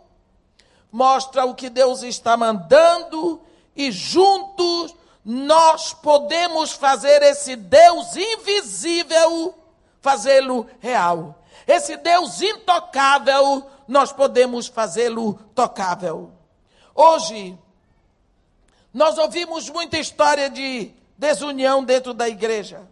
[0.91, 3.41] mostra o que Deus está mandando,
[3.77, 9.55] e juntos nós podemos fazer esse Deus invisível,
[10.01, 11.39] fazê-lo real.
[11.67, 16.33] Esse Deus intocável, nós podemos fazê-lo tocável.
[16.95, 17.59] Hoje,
[18.93, 22.87] nós ouvimos muita história de desunião dentro da igreja.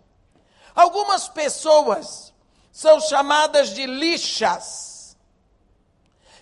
[0.74, 2.33] Algumas pessoas
[2.72, 5.16] são chamadas de lixas.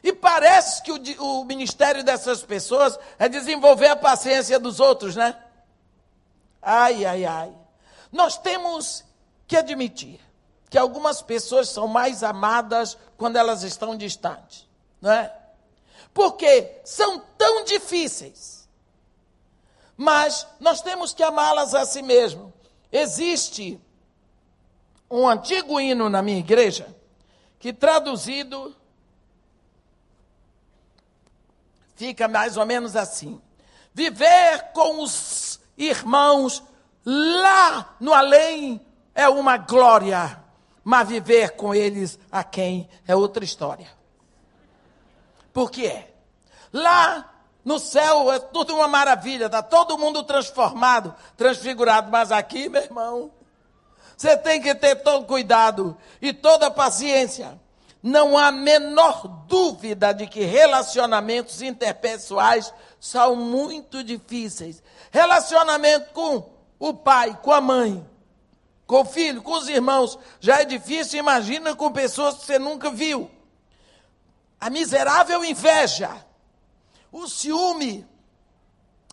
[0.03, 5.37] E parece que o, o, ministério dessas pessoas é desenvolver a paciência dos outros, né?
[6.63, 7.53] Ai, ai, ai.
[8.13, 9.05] Nós temos
[9.47, 10.21] que admitir
[10.71, 14.69] que algumas pessoas são mais amadas quando elas estão distantes,
[15.01, 15.35] não é?
[16.13, 18.69] Porque são tão difíceis.
[19.97, 22.53] Mas nós temos que amá-las a si mesmo.
[22.91, 23.81] Existe
[25.11, 26.95] um antigo hino na minha igreja,
[27.59, 28.77] que traduzido
[31.97, 33.41] fica mais ou menos assim:
[33.93, 36.63] Viver com os irmãos
[37.05, 38.81] lá no além
[39.15, 40.41] é uma glória,
[40.89, 43.89] mas viver com eles a quem é outra história.
[45.53, 46.15] Por que é?
[46.73, 47.31] Lá
[47.63, 53.31] no céu é tudo uma maravilha, está todo mundo transformado, transfigurado, mas aqui, meu irmão,
[54.17, 57.61] você tem que ter todo cuidado e toda paciência.
[58.03, 64.83] Não há menor dúvida de que relacionamentos interpessoais são muito difíceis.
[65.11, 66.49] Relacionamento com
[66.79, 68.09] o pai, com a mãe,
[68.89, 72.91] com o filho, com os irmãos, já é difícil, imagina com pessoas que você nunca
[72.91, 73.31] viu.
[74.61, 76.11] A miserável inveja,
[77.13, 78.05] o ciúme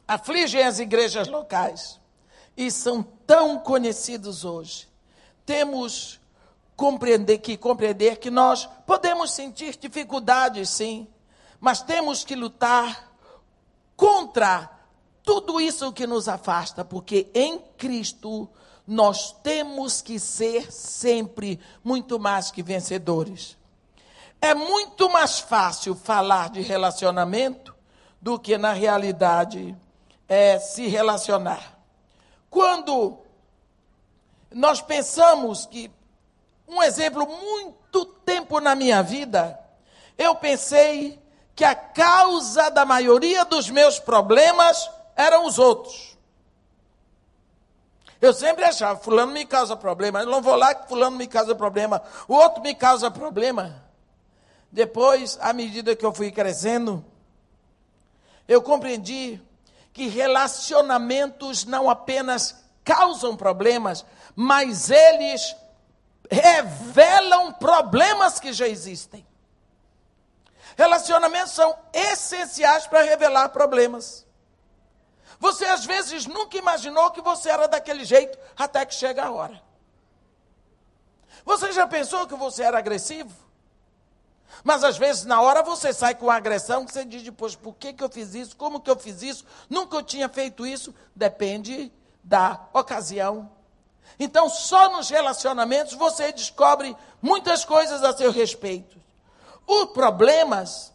[0.07, 1.99] afligem as igrejas locais
[2.57, 4.95] e são tão conhecidos hoje
[5.45, 6.19] temos
[6.75, 11.07] compreender que compreender que nós podemos sentir dificuldades, sim,
[11.59, 13.13] mas temos que lutar
[13.95, 14.69] contra
[15.23, 18.49] tudo isso que nos afasta, porque em Cristo
[18.87, 23.57] nós temos que ser sempre muito mais que vencedores.
[24.41, 27.73] É muito mais fácil falar de relacionamento
[28.21, 29.75] do que na realidade
[30.27, 31.77] é se relacionar.
[32.49, 33.17] Quando
[34.51, 35.91] nós pensamos que,
[36.67, 39.59] um exemplo, muito tempo na minha vida,
[40.17, 41.19] eu pensei
[41.55, 46.14] que a causa da maioria dos meus problemas eram os outros.
[48.25, 51.53] Eu sempre achava, fulano me causa problema, eu não vou lá que fulano me causa
[51.53, 53.83] problema, o outro me causa problema.
[54.71, 57.05] Depois, à medida que eu fui crescendo,
[58.47, 59.39] eu compreendi
[59.93, 64.03] que relacionamentos não apenas causam problemas,
[64.35, 65.55] mas eles
[66.27, 69.23] revelam problemas que já existem.
[70.75, 74.24] Relacionamentos são essenciais para revelar problemas.
[75.39, 79.61] Você às vezes nunca imaginou que você era daquele jeito até que chega a hora.
[81.43, 83.33] Você já pensou que você era agressivo?
[84.63, 87.93] Mas às vezes na hora você sai com agressão que você diz depois, por que,
[87.93, 88.55] que eu fiz isso?
[88.55, 89.45] Como que eu fiz isso?
[89.69, 90.93] Nunca eu tinha feito isso.
[91.15, 91.91] Depende
[92.23, 93.51] da ocasião.
[94.19, 98.97] Então, só nos relacionamentos você descobre muitas coisas a seu respeito.
[99.67, 100.93] Os problemas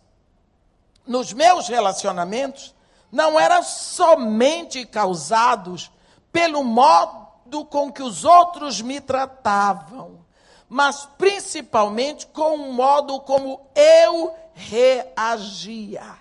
[1.07, 2.75] nos meus relacionamentos
[3.11, 5.91] não eram somente causados
[6.33, 10.25] pelo modo com que os outros me tratavam,
[10.69, 16.19] mas principalmente com o modo como eu reagia.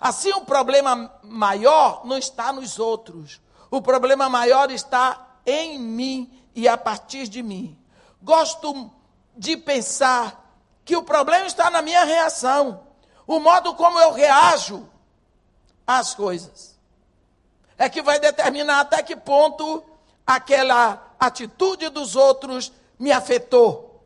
[0.00, 6.66] Assim, o problema maior não está nos outros, o problema maior está em mim e
[6.66, 7.78] a partir de mim.
[8.22, 8.90] Gosto
[9.36, 12.80] de pensar que o problema está na minha reação,
[13.26, 14.89] o modo como eu reajo
[15.98, 16.78] às coisas.
[17.76, 19.82] É que vai determinar até que ponto
[20.26, 24.04] aquela atitude dos outros me afetou.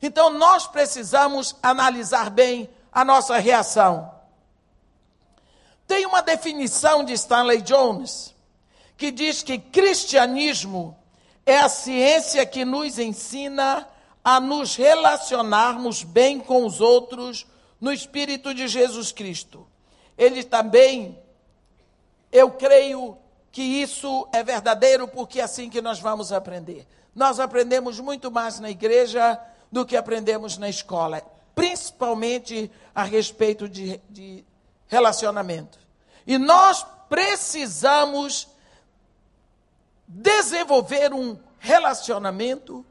[0.00, 4.10] Então nós precisamos analisar bem a nossa reação.
[5.86, 8.34] Tem uma definição de Stanley Jones
[8.96, 10.96] que diz que cristianismo
[11.44, 13.86] é a ciência que nos ensina
[14.24, 17.46] a nos relacionarmos bem com os outros
[17.80, 19.66] no Espírito de Jesus Cristo.
[20.16, 21.18] Ele também,
[22.30, 23.16] eu creio
[23.50, 26.86] que isso é verdadeiro, porque é assim que nós vamos aprender.
[27.14, 29.38] Nós aprendemos muito mais na igreja
[29.70, 31.22] do que aprendemos na escola,
[31.54, 34.44] principalmente a respeito de, de
[34.86, 35.78] relacionamento.
[36.26, 38.48] E nós precisamos
[40.06, 42.84] desenvolver um relacionamento,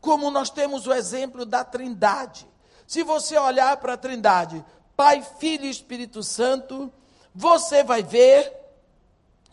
[0.00, 2.46] como nós temos o exemplo da Trindade.
[2.86, 4.64] Se você olhar para a Trindade,
[5.02, 6.88] Pai, Filho e Espírito Santo,
[7.34, 8.52] você vai ver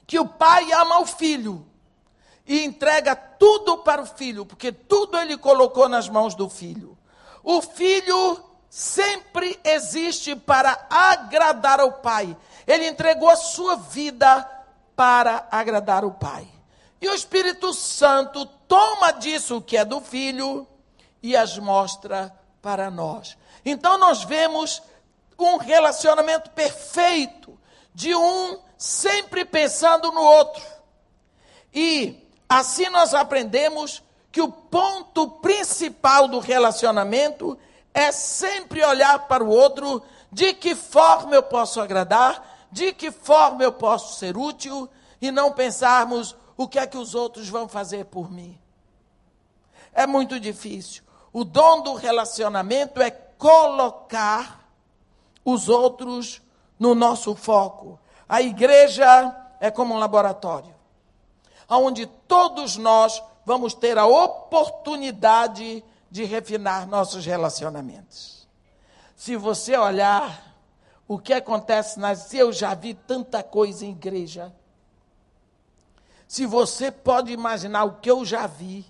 [0.05, 1.65] que o Pai ama o Filho
[2.45, 6.95] e entrega tudo para o Filho, porque tudo ele colocou nas mãos do Filho.
[7.43, 12.37] O Filho sempre existe para agradar ao Pai.
[12.67, 14.47] Ele entregou a sua vida
[14.95, 16.47] para agradar o Pai.
[17.01, 20.67] E o Espírito Santo toma disso que é do Filho
[21.23, 22.31] e as mostra
[22.61, 23.35] para nós.
[23.65, 24.83] Então nós vemos
[25.45, 27.57] um relacionamento perfeito
[27.93, 30.63] de um sempre pensando no outro.
[31.73, 37.57] E assim nós aprendemos que o ponto principal do relacionamento
[37.93, 43.63] é sempre olhar para o outro, de que forma eu posso agradar, de que forma
[43.63, 44.87] eu posso ser útil,
[45.21, 48.59] e não pensarmos o que é que os outros vão fazer por mim?
[49.93, 51.03] É muito difícil.
[51.33, 54.58] O dom do relacionamento é colocar
[55.51, 56.41] os outros
[56.77, 57.99] no nosso foco.
[58.27, 60.73] A igreja é como um laboratório,
[61.69, 68.47] onde todos nós vamos ter a oportunidade de refinar nossos relacionamentos.
[69.15, 70.55] Se você olhar
[71.07, 72.33] o que acontece nas.
[72.33, 74.53] Eu já vi tanta coisa em igreja
[76.29, 78.85] se você pode imaginar o que eu já vi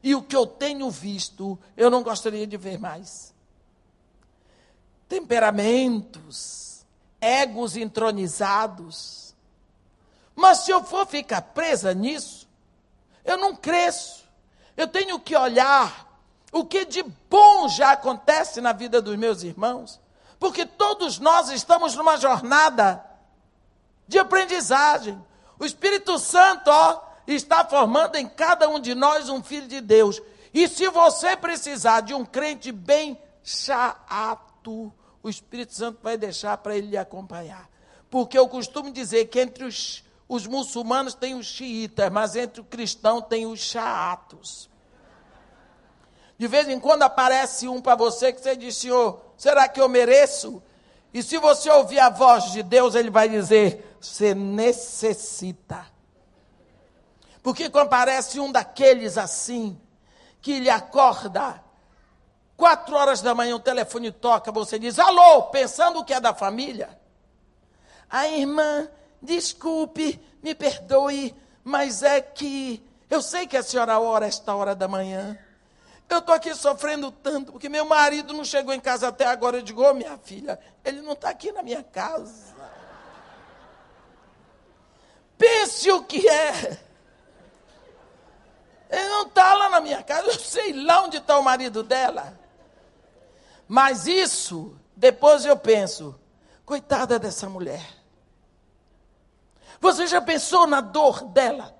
[0.00, 3.34] e o que eu tenho visto, eu não gostaria de ver mais.
[5.08, 6.84] Temperamentos,
[7.20, 9.34] egos entronizados.
[10.34, 12.48] Mas se eu for ficar presa nisso,
[13.24, 14.24] eu não cresço.
[14.76, 16.06] Eu tenho que olhar
[16.52, 20.00] o que de bom já acontece na vida dos meus irmãos,
[20.38, 23.04] porque todos nós estamos numa jornada
[24.06, 25.22] de aprendizagem.
[25.58, 30.20] O Espírito Santo, ó, está formando em cada um de nós um filho de Deus.
[30.52, 36.76] E se você precisar de um crente bem chato, o Espírito Santo vai deixar para
[36.76, 37.68] ele lhe acompanhar.
[38.10, 42.64] Porque eu costumo dizer que entre os, os muçulmanos tem os xiitas, mas entre o
[42.64, 44.70] cristão tem os chaatos.
[46.38, 49.88] De vez em quando aparece um para você que você diz, Senhor, será que eu
[49.88, 50.62] mereço?
[51.12, 55.86] E se você ouvir a voz de Deus, ele vai dizer: você necessita.
[57.42, 59.80] Porque quando aparece um daqueles assim,
[60.42, 61.62] que lhe acorda,
[62.56, 66.98] quatro horas da manhã o telefone toca, você diz: alô, pensando que é da família.
[68.08, 68.88] A irmã,
[69.20, 71.34] desculpe, me perdoe,
[71.64, 75.38] mas é que eu sei que a senhora ora esta hora da manhã.
[76.08, 79.56] Eu estou aqui sofrendo tanto, porque meu marido não chegou em casa até agora.
[79.56, 82.54] Eu digo, ô oh, minha filha, ele não está aqui na minha casa.
[85.36, 86.78] Pense o que é.
[88.88, 92.38] Ele não está lá na minha casa, eu sei lá onde está o marido dela.
[93.68, 96.18] Mas isso, depois eu penso,
[96.64, 97.84] coitada dessa mulher.
[99.80, 101.76] Você já pensou na dor dela?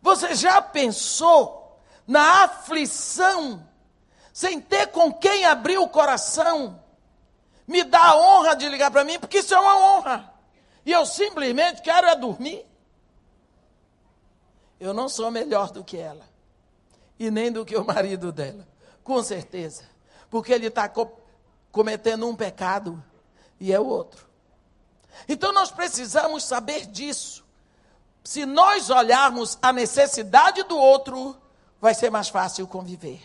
[0.00, 3.66] Você já pensou na aflição,
[4.32, 6.82] sem ter com quem abrir o coração?
[7.66, 10.32] Me dá a honra de ligar para mim, porque isso é uma honra.
[10.84, 12.64] E eu simplesmente quero é dormir.
[14.78, 16.24] Eu não sou melhor do que ela.
[17.18, 18.68] E nem do que o marido dela.
[19.06, 19.84] Com certeza.
[20.28, 21.08] Porque ele está co
[21.70, 23.02] cometendo um pecado
[23.60, 24.26] e é o outro.
[25.28, 27.44] Então nós precisamos saber disso.
[28.24, 31.36] Se nós olharmos a necessidade do outro,
[31.80, 33.22] vai ser mais fácil conviver.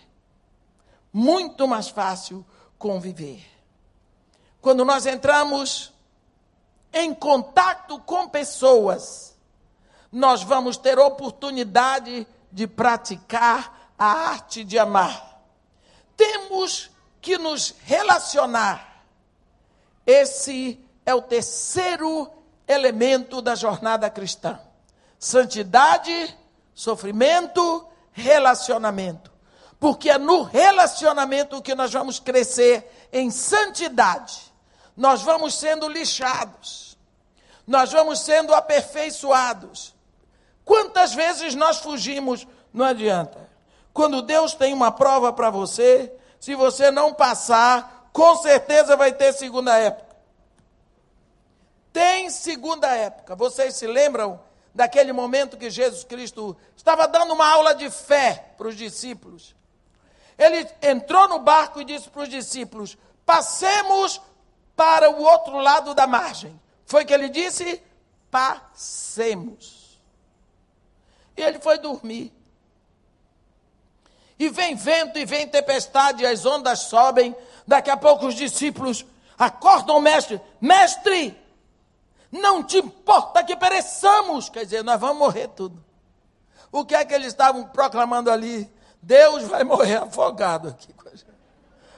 [1.11, 2.45] Muito mais fácil
[2.77, 3.43] conviver.
[4.61, 5.91] Quando nós entramos
[6.93, 9.35] em contato com pessoas,
[10.11, 15.30] nós vamos ter oportunidade de praticar a arte de amar.
[16.21, 19.03] Temos que nos relacionar.
[20.05, 22.31] Esse é o terceiro
[22.67, 24.59] elemento da jornada cristã
[25.21, 26.35] santidade,
[26.73, 29.31] sofrimento, relacionamento.
[29.79, 34.51] Porque é no relacionamento que nós vamos crescer em santidade.
[34.97, 36.97] Nós vamos sendo lixados.
[37.67, 39.93] Nós vamos sendo aperfeiçoados.
[40.65, 42.47] Quantas vezes nós fugimos?
[42.73, 43.50] Não adianta.
[43.93, 49.33] Quando Deus tem uma prova para você, se você não passar, com certeza vai ter
[49.33, 50.15] segunda época.
[51.91, 53.35] Tem segunda época.
[53.35, 54.39] Vocês se lembram
[54.73, 59.55] daquele momento que Jesus Cristo estava dando uma aula de fé para os discípulos.
[60.37, 64.21] Ele entrou no barco e disse para os discípulos: passemos
[64.75, 66.59] para o outro lado da margem.
[66.85, 67.81] Foi que ele disse:
[68.29, 69.99] passemos.
[71.35, 72.33] E ele foi dormir.
[74.41, 77.35] E vem vento e vem tempestade, e as ondas sobem.
[77.67, 79.05] Daqui a pouco os discípulos
[79.37, 81.39] acordam o mestre: Mestre,
[82.31, 84.49] não te importa que pereçamos.
[84.49, 85.85] Quer dizer, nós vamos morrer tudo.
[86.71, 88.67] O que é que eles estavam proclamando ali?
[88.99, 91.27] Deus vai morrer afogado aqui com a gente.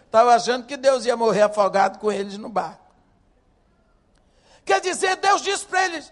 [0.05, 2.93] Estava achando que Deus ia morrer afogado com eles no barco.
[4.65, 6.11] Quer dizer, Deus disse para eles: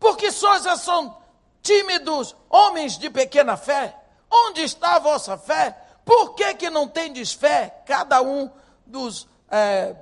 [0.00, 1.14] porque sois são
[1.60, 3.98] tímidos, homens de pequena fé?
[4.32, 5.76] Onde está a vossa fé?
[6.04, 7.82] Por que, que não tendes fé?
[7.84, 8.50] Cada um
[8.86, 9.94] dos é,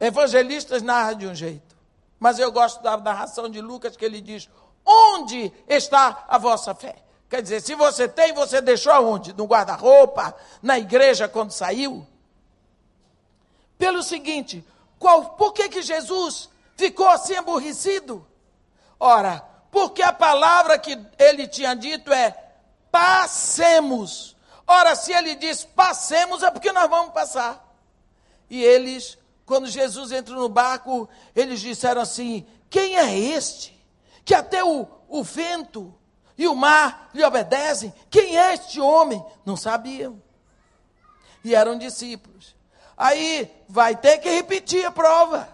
[0.00, 1.76] evangelistas narra de um jeito.
[2.18, 4.50] Mas eu gosto da narração de Lucas que ele diz:
[4.84, 6.96] Onde está a vossa fé?
[7.30, 9.32] Quer dizer, se você tem, você deixou aonde?
[9.34, 10.34] No guarda-roupa?
[10.62, 12.06] Na igreja quando saiu?
[13.76, 14.64] Pelo seguinte,
[14.98, 18.26] qual, por que, que Jesus ficou assim aborrecido?
[18.98, 22.47] Ora, porque a palavra que ele tinha dito é
[22.90, 24.36] passemos.
[24.66, 27.64] Ora, se ele diz passemos, é porque nós vamos passar.
[28.50, 29.18] E eles
[29.48, 33.74] quando Jesus entrou no barco, eles disseram assim: Quem é este?
[34.22, 35.94] Que até o, o vento
[36.36, 37.94] e o mar lhe obedecem.
[38.10, 39.24] Quem é este homem?
[39.46, 40.22] Não sabiam.
[41.42, 42.54] E eram discípulos.
[42.94, 45.48] Aí vai ter que repetir a prova.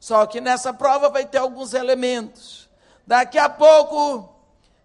[0.00, 2.68] Só que nessa prova vai ter alguns elementos.
[3.06, 4.33] Daqui a pouco,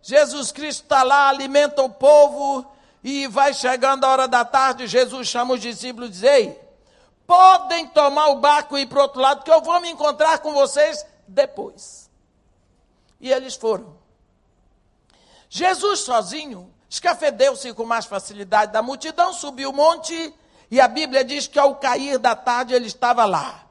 [0.02, 2.66] Jesus Cristo está lá, alimenta o povo,
[3.04, 6.62] e vai chegando a hora da tarde, Jesus chama os discípulos e diz: Ei,
[7.26, 10.40] podem tomar o barco e ir para o outro lado, que eu vou me encontrar
[10.40, 12.10] com vocês depois.
[13.22, 13.98] E eles foram.
[15.50, 20.34] Jesus sozinho escafedeu-se com mais facilidade da multidão, subiu o monte,
[20.72, 23.64] e a Bíblia diz que ao cair da tarde ele estava lá.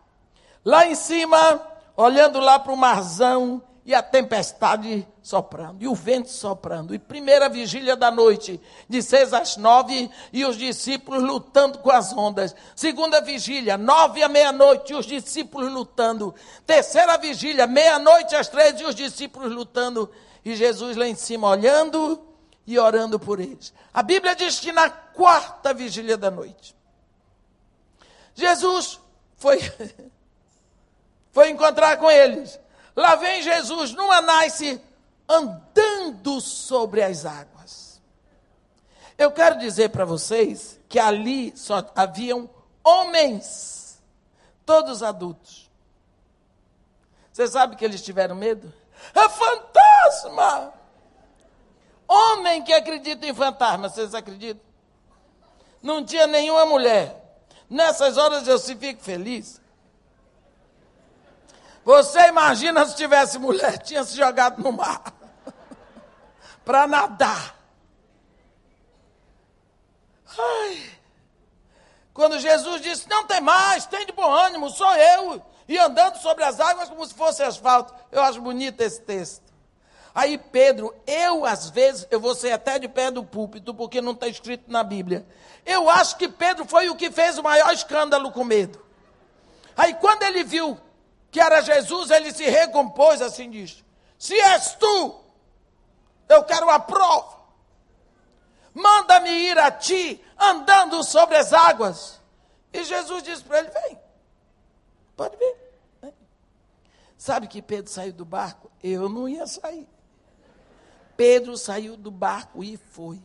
[0.65, 1.61] Lá em cima,
[1.97, 7.49] olhando lá para o marzão, e a tempestade soprando, e o vento soprando, e primeira
[7.49, 12.55] vigília da noite, de seis às nove, e os discípulos lutando com as ondas.
[12.77, 16.35] Segunda vigília, nove à meia-noite, e os discípulos lutando.
[16.67, 20.11] Terceira vigília, meia-noite às três, e os discípulos lutando.
[20.45, 22.23] E Jesus lá em cima olhando
[22.67, 23.73] e orando por eles.
[23.95, 26.77] A Bíblia diz que na quarta vigília da noite,
[28.35, 29.01] Jesus
[29.39, 29.59] foi,
[31.33, 32.61] foi encontrar com eles.
[32.99, 34.83] Lá vem Jesus numa nasce
[35.29, 38.03] andando sobre as águas.
[39.17, 42.51] Eu quero dizer para vocês que ali só haviam
[42.83, 44.03] homens,
[44.67, 45.71] todos adultos.
[47.33, 48.75] Você sabe que eles tiveram medo?
[49.15, 50.75] É fantasma!
[52.09, 54.67] Homem que acredita em fantasma, vocês acreditam?
[55.81, 57.39] Não tinha nenhuma mulher.
[57.71, 59.61] Nessas horas eu se fico feliz.
[61.85, 65.03] Você imagina se tivesse mulher, tinha se jogado no mar
[66.65, 67.57] para nadar.
[70.39, 70.99] Ai.
[72.13, 75.43] Quando Jesus disse: Não tem mais, tem de bom ânimo, sou eu.
[75.69, 77.95] E andando sobre as águas como se fosse asfalto.
[78.11, 79.49] Eu acho bonito esse texto.
[80.15, 84.13] Aí Pedro, eu às vezes, eu vou ser até de pé do púlpito, porque não
[84.13, 85.25] está escrito na Bíblia.
[85.65, 88.85] Eu acho que Pedro foi o que fez o maior escândalo com medo.
[89.77, 90.77] Aí quando ele viu
[91.39, 93.85] que era Jesus, ele se recompôs assim diz:
[94.19, 95.21] Se és tu,
[96.29, 97.39] eu quero a prova.
[98.75, 102.21] Manda-me ir a ti, andando sobre as águas.
[102.73, 103.99] E Jesus disse para ele: Vem,
[105.17, 106.13] pode vir.
[107.17, 108.69] Sabe que Pedro saiu do barco?
[108.83, 109.89] Eu não ia sair.
[111.17, 113.23] Pedro saiu do barco e foi.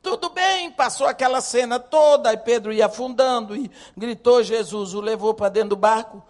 [0.00, 5.34] Tudo bem, passou aquela cena toda, e Pedro ia afundando e gritou: Jesus o levou
[5.34, 6.24] para dentro do barco.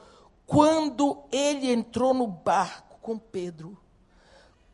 [0.46, 3.76] Quando ele entrou no barco com Pedro,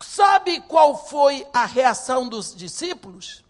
[0.01, 3.45] sabe qual foi a reação dos discípulos?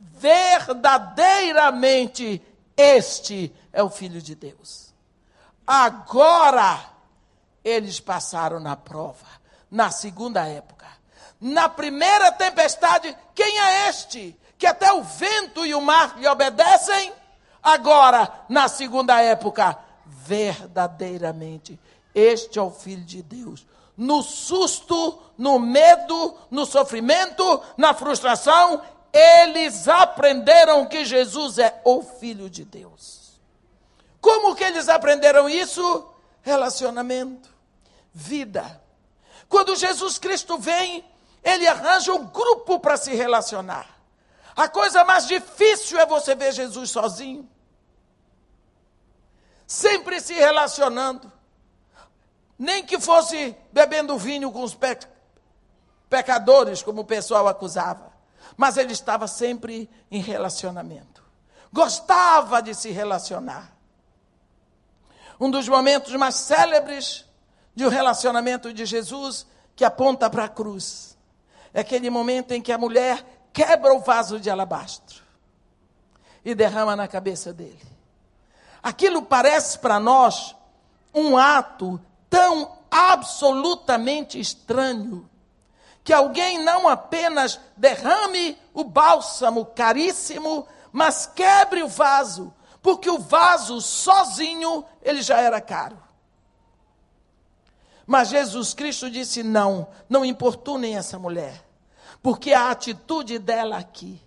[0.00, 2.42] Verdadeiramente,
[2.76, 4.92] este é o Filho de Deus.
[5.66, 6.90] Agora,
[7.64, 9.38] eles passaram na prova
[9.70, 10.86] na segunda época.
[11.40, 14.38] Na primeira tempestade, quem é este?
[14.56, 17.12] Que até o vento e o mar lhe obedecem?
[17.62, 21.78] Agora, na segunda época, verdadeiramente,
[22.14, 23.66] este é o Filho de Deus.
[23.96, 28.82] No susto, no medo, no sofrimento, na frustração,
[29.12, 33.40] eles aprenderam que Jesus é o Filho de Deus.
[34.20, 36.06] Como que eles aprenderam isso?
[36.42, 37.48] Relacionamento,
[38.12, 38.80] vida
[39.48, 41.04] quando Jesus Cristo vem,
[41.42, 43.88] ele arranja um grupo para se relacionar.
[44.54, 47.48] A coisa mais difícil é você ver Jesus sozinho.
[49.68, 51.30] Sempre se relacionando.
[52.58, 54.98] Nem que fosse bebendo vinho com os pe
[56.08, 58.10] pecadores, como o pessoal acusava.
[58.56, 61.22] Mas ele estava sempre em relacionamento.
[61.70, 63.76] Gostava de se relacionar.
[65.38, 67.26] Um dos momentos mais célebres
[67.74, 69.46] de um relacionamento de Jesus
[69.76, 71.16] que aponta para a cruz.
[71.74, 75.22] É aquele momento em que a mulher quebra o vaso de alabastro
[76.42, 77.97] e derrama na cabeça dele.
[78.82, 80.54] Aquilo parece para nós
[81.14, 82.00] um ato
[82.30, 85.28] tão absolutamente estranho
[86.04, 93.80] que alguém não apenas derrame o bálsamo caríssimo, mas quebre o vaso, porque o vaso
[93.80, 95.98] sozinho ele já era caro.
[98.06, 101.62] Mas Jesus Cristo disse: não, não importunem essa mulher,
[102.22, 104.18] porque a atitude dela aqui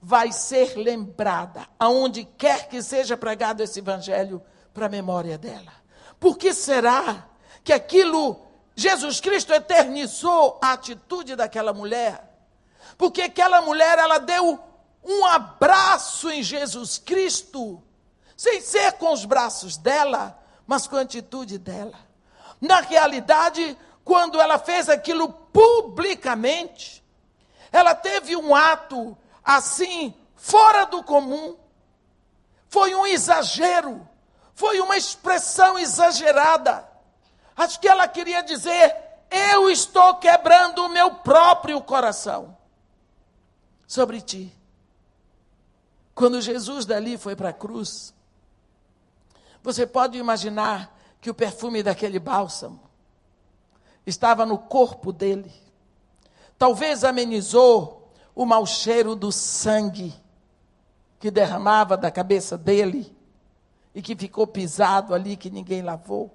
[0.00, 4.42] vai ser lembrada, aonde quer que seja pregado esse evangelho,
[4.72, 5.72] para a memória dela.
[6.20, 7.26] Por que será
[7.64, 8.40] que aquilo,
[8.76, 12.24] Jesus Cristo eternizou a atitude daquela mulher?
[12.96, 14.60] Porque aquela mulher, ela deu
[15.04, 17.82] um abraço em Jesus Cristo,
[18.36, 21.98] sem ser com os braços dela, mas com a atitude dela.
[22.60, 27.04] Na realidade, quando ela fez aquilo publicamente,
[27.72, 29.16] ela teve um ato
[29.48, 31.56] assim, fora do comum.
[32.68, 34.06] Foi um exagero,
[34.54, 36.86] foi uma expressão exagerada.
[37.56, 38.94] Acho que ela queria dizer:
[39.30, 42.54] eu estou quebrando o meu próprio coração
[43.86, 44.54] sobre ti.
[46.14, 48.12] Quando Jesus dali foi para a cruz,
[49.62, 52.80] você pode imaginar que o perfume daquele bálsamo
[54.04, 55.52] estava no corpo dele.
[56.58, 57.97] Talvez amenizou
[58.38, 60.14] o mau cheiro do sangue
[61.18, 63.12] que derramava da cabeça dele
[63.92, 66.32] e que ficou pisado ali, que ninguém lavou.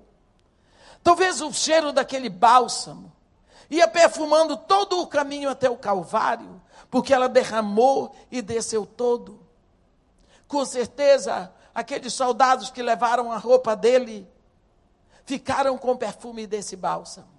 [1.01, 3.09] Talvez o cheiro daquele bálsamo
[3.69, 9.39] ia perfumando todo o caminho até o Calvário, porque ela derramou e desceu todo.
[10.45, 14.27] Com certeza, aqueles soldados que levaram a roupa dele
[15.23, 17.29] ficaram com o perfume desse bálsamo.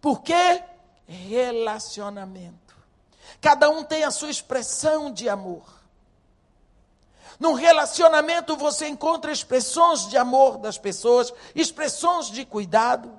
[0.00, 0.62] Por quê?
[1.04, 2.63] Relacionamento.
[3.40, 5.62] Cada um tem a sua expressão de amor.
[7.38, 13.12] Num relacionamento você encontra expressões de amor das pessoas, expressões de cuidado,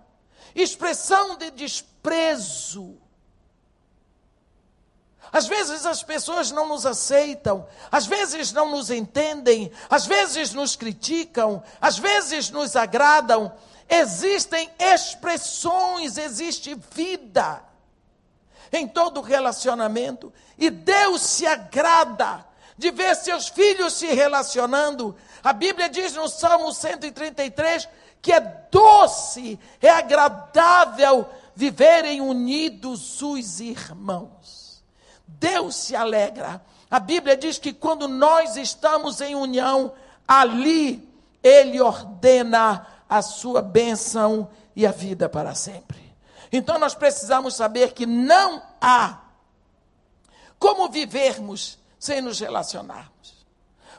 [0.56, 2.98] expressão de desprezo.
[5.32, 10.76] Às vezes as pessoas não nos aceitam, às vezes não nos entendem, às vezes nos
[10.76, 13.52] criticam, às vezes nos agradam,
[13.88, 17.62] Existem expressões, existe vida.
[18.78, 20.34] Em todo relacionamento.
[20.58, 22.46] E Deus se agrada
[22.78, 25.16] de ver seus filhos se relacionando.
[25.44, 27.88] A Bíblia diz no Salmo 133
[28.22, 28.40] que é
[28.72, 34.84] doce, é agradável viverem unidos os irmãos.
[35.28, 36.60] Deus se alegra.
[36.90, 39.94] A Bíblia diz que quando nós estamos em união,
[40.28, 41.08] ali
[41.44, 46.05] Ele ordena a sua bênção e a vida para sempre.
[46.56, 49.20] Então nós precisamos saber que não há
[50.58, 53.46] como vivermos sem nos relacionarmos.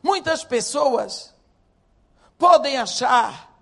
[0.02, 1.34] Muitas pessoas
[2.38, 3.54] podem achar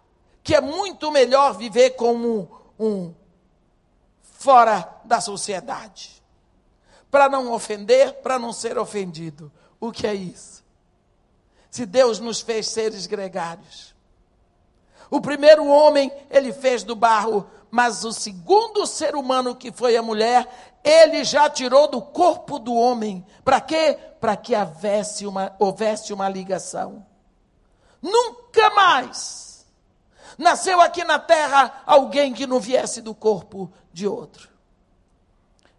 [0.45, 3.13] que é muito melhor viver como um
[4.23, 6.23] fora da sociedade,
[7.11, 9.51] para não ofender, para não ser ofendido.
[9.81, 10.63] O que é isso?
[11.69, 13.93] Se Deus nos fez seres gregários.
[15.11, 20.03] O primeiro homem ele fez do barro, mas o segundo ser humano que foi a
[20.03, 23.27] mulher, ele já tirou do corpo do homem.
[23.45, 23.99] Para quê?
[24.21, 27.05] Para que houvesse uma, houvesse uma ligação.
[28.01, 29.67] Nunca mais
[30.39, 34.49] nasceu aqui na terra alguém que não viesse do corpo de outro.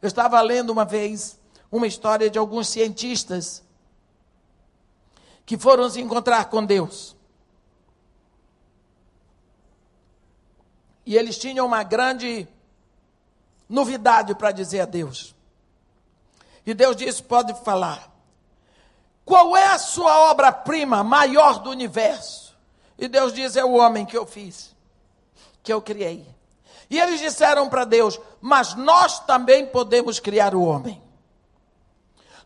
[0.01, 1.39] Eu estava lendo uma vez
[1.71, 3.63] uma história de alguns cientistas
[5.45, 7.14] que foram se encontrar com Deus.
[11.05, 12.47] E eles tinham uma grande
[13.69, 15.35] novidade para dizer a Deus.
[16.65, 18.11] E Deus disse: pode falar.
[19.23, 22.55] Qual é a sua obra-prima maior do universo?
[22.97, 24.75] E Deus diz: é o homem que eu fiz,
[25.61, 26.25] que eu criei.
[26.89, 31.01] E eles disseram para Deus: Mas nós também podemos criar o homem.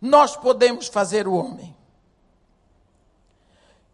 [0.01, 1.75] Nós podemos fazer o homem.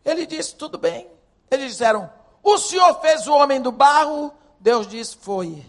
[0.04, 1.08] Ele disse: Tudo bem.
[1.50, 2.10] Eles disseram:
[2.44, 4.32] O Senhor fez o homem do barro?
[4.66, 5.64] Deus disse: Foi.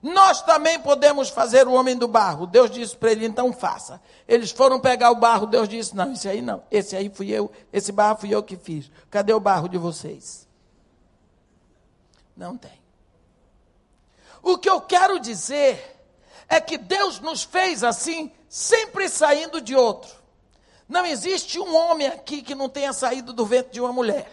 [0.00, 2.46] Nós também podemos fazer o homem do barro.
[2.46, 4.00] Deus disse para ele: Então faça.
[4.28, 5.48] Eles foram pegar o barro.
[5.48, 6.62] Deus disse: Não, esse aí não.
[6.70, 7.50] Esse aí fui eu.
[7.72, 8.88] Esse barro fui eu que fiz.
[9.10, 10.46] Cadê o barro de vocês?
[12.36, 12.80] Não tem.
[14.40, 16.06] O que eu quero dizer
[16.48, 20.14] é que Deus nos fez assim, sempre saindo de outro.
[20.88, 24.30] Não existe um homem aqui que não tenha saído do ventre de uma mulher.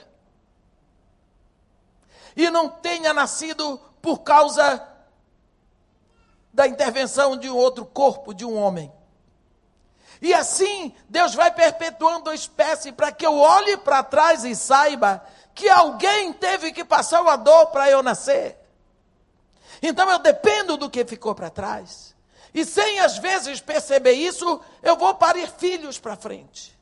[2.35, 4.85] E não tenha nascido por causa
[6.53, 8.91] da intervenção de um outro corpo de um homem.
[10.21, 15.25] E assim, Deus vai perpetuando a espécie para que eu olhe para trás e saiba
[15.55, 18.59] que alguém teve que passar uma dor para eu nascer.
[19.81, 22.13] Então eu dependo do que ficou para trás.
[22.53, 26.72] E sem às vezes perceber isso, eu vou parir filhos para frente.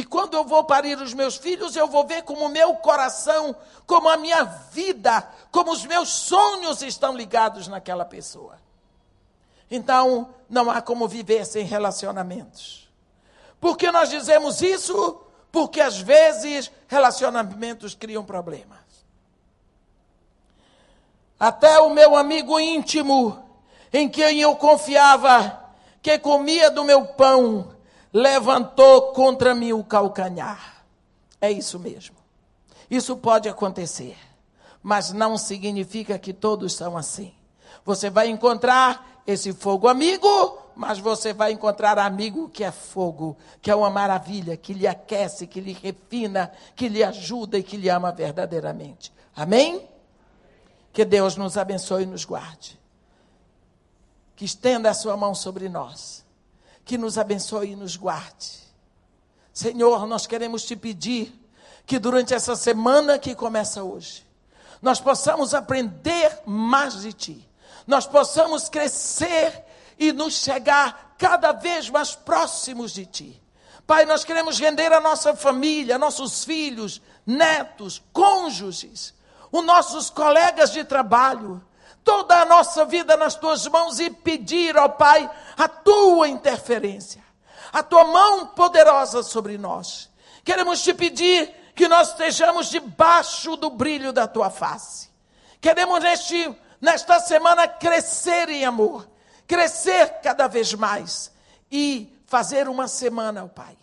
[0.00, 3.54] E quando eu vou parir os meus filhos, eu vou ver como o meu coração,
[3.86, 8.56] como a minha vida, como os meus sonhos estão ligados naquela pessoa.
[9.70, 12.90] Então, não há como viver sem relacionamentos.
[13.60, 15.20] Por que nós dizemos isso?
[15.52, 18.78] Porque às vezes relacionamentos criam problemas.
[21.38, 23.38] Até o meu amigo íntimo,
[23.92, 25.62] em quem eu confiava,
[26.00, 27.78] que comia do meu pão,
[28.12, 30.84] levantou contra mim o calcanhar.
[31.40, 32.16] É isso mesmo.
[32.90, 34.16] Isso pode acontecer,
[34.82, 37.32] mas não significa que todos são assim.
[37.84, 43.70] Você vai encontrar esse fogo amigo, mas você vai encontrar amigo que é fogo, que
[43.70, 47.88] é uma maravilha, que lhe aquece, que lhe refina, que lhe ajuda e que lhe
[47.88, 49.12] ama verdadeiramente.
[49.36, 49.88] Amém?
[50.92, 52.78] Que Deus nos abençoe e nos guarde.
[54.34, 56.24] Que estenda a sua mão sobre nós.
[56.84, 58.58] Que nos abençoe e nos guarde.
[59.52, 61.32] Senhor, nós queremos te pedir
[61.86, 64.26] que durante essa semana que começa hoje,
[64.80, 67.48] nós possamos aprender mais de ti.
[67.86, 69.64] Nós possamos crescer
[69.98, 73.42] e nos chegar cada vez mais próximos de ti.
[73.86, 79.14] Pai, nós queremos render a nossa família, nossos filhos, netos, cônjuges
[79.52, 81.62] os nossos colegas de trabalho,
[82.04, 87.22] toda a nossa vida nas tuas mãos e pedir ao Pai a tua interferência,
[87.72, 90.10] a tua mão poderosa sobre nós.
[90.44, 95.08] Queremos te pedir que nós estejamos debaixo do brilho da tua face.
[95.60, 99.08] Queremos neste, nesta semana crescer em amor,
[99.46, 101.30] crescer cada vez mais
[101.70, 103.76] e fazer uma semana, ó Pai,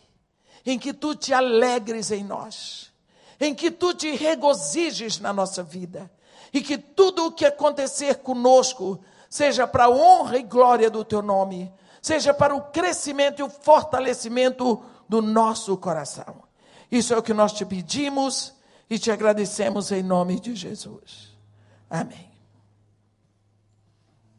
[0.66, 2.88] em que tu te alegres em nós
[3.40, 6.10] em que tu te regozijes na nossa vida
[6.58, 9.00] e que tudo o que acontecer conosco
[9.30, 13.50] seja para a honra e glória do teu nome, seja para o crescimento e o
[13.50, 16.44] fortalecimento do nosso coração.
[16.92, 18.54] Isso é o que nós te pedimos
[18.90, 21.38] e te agradecemos em nome de Jesus.
[21.90, 22.37] Amém.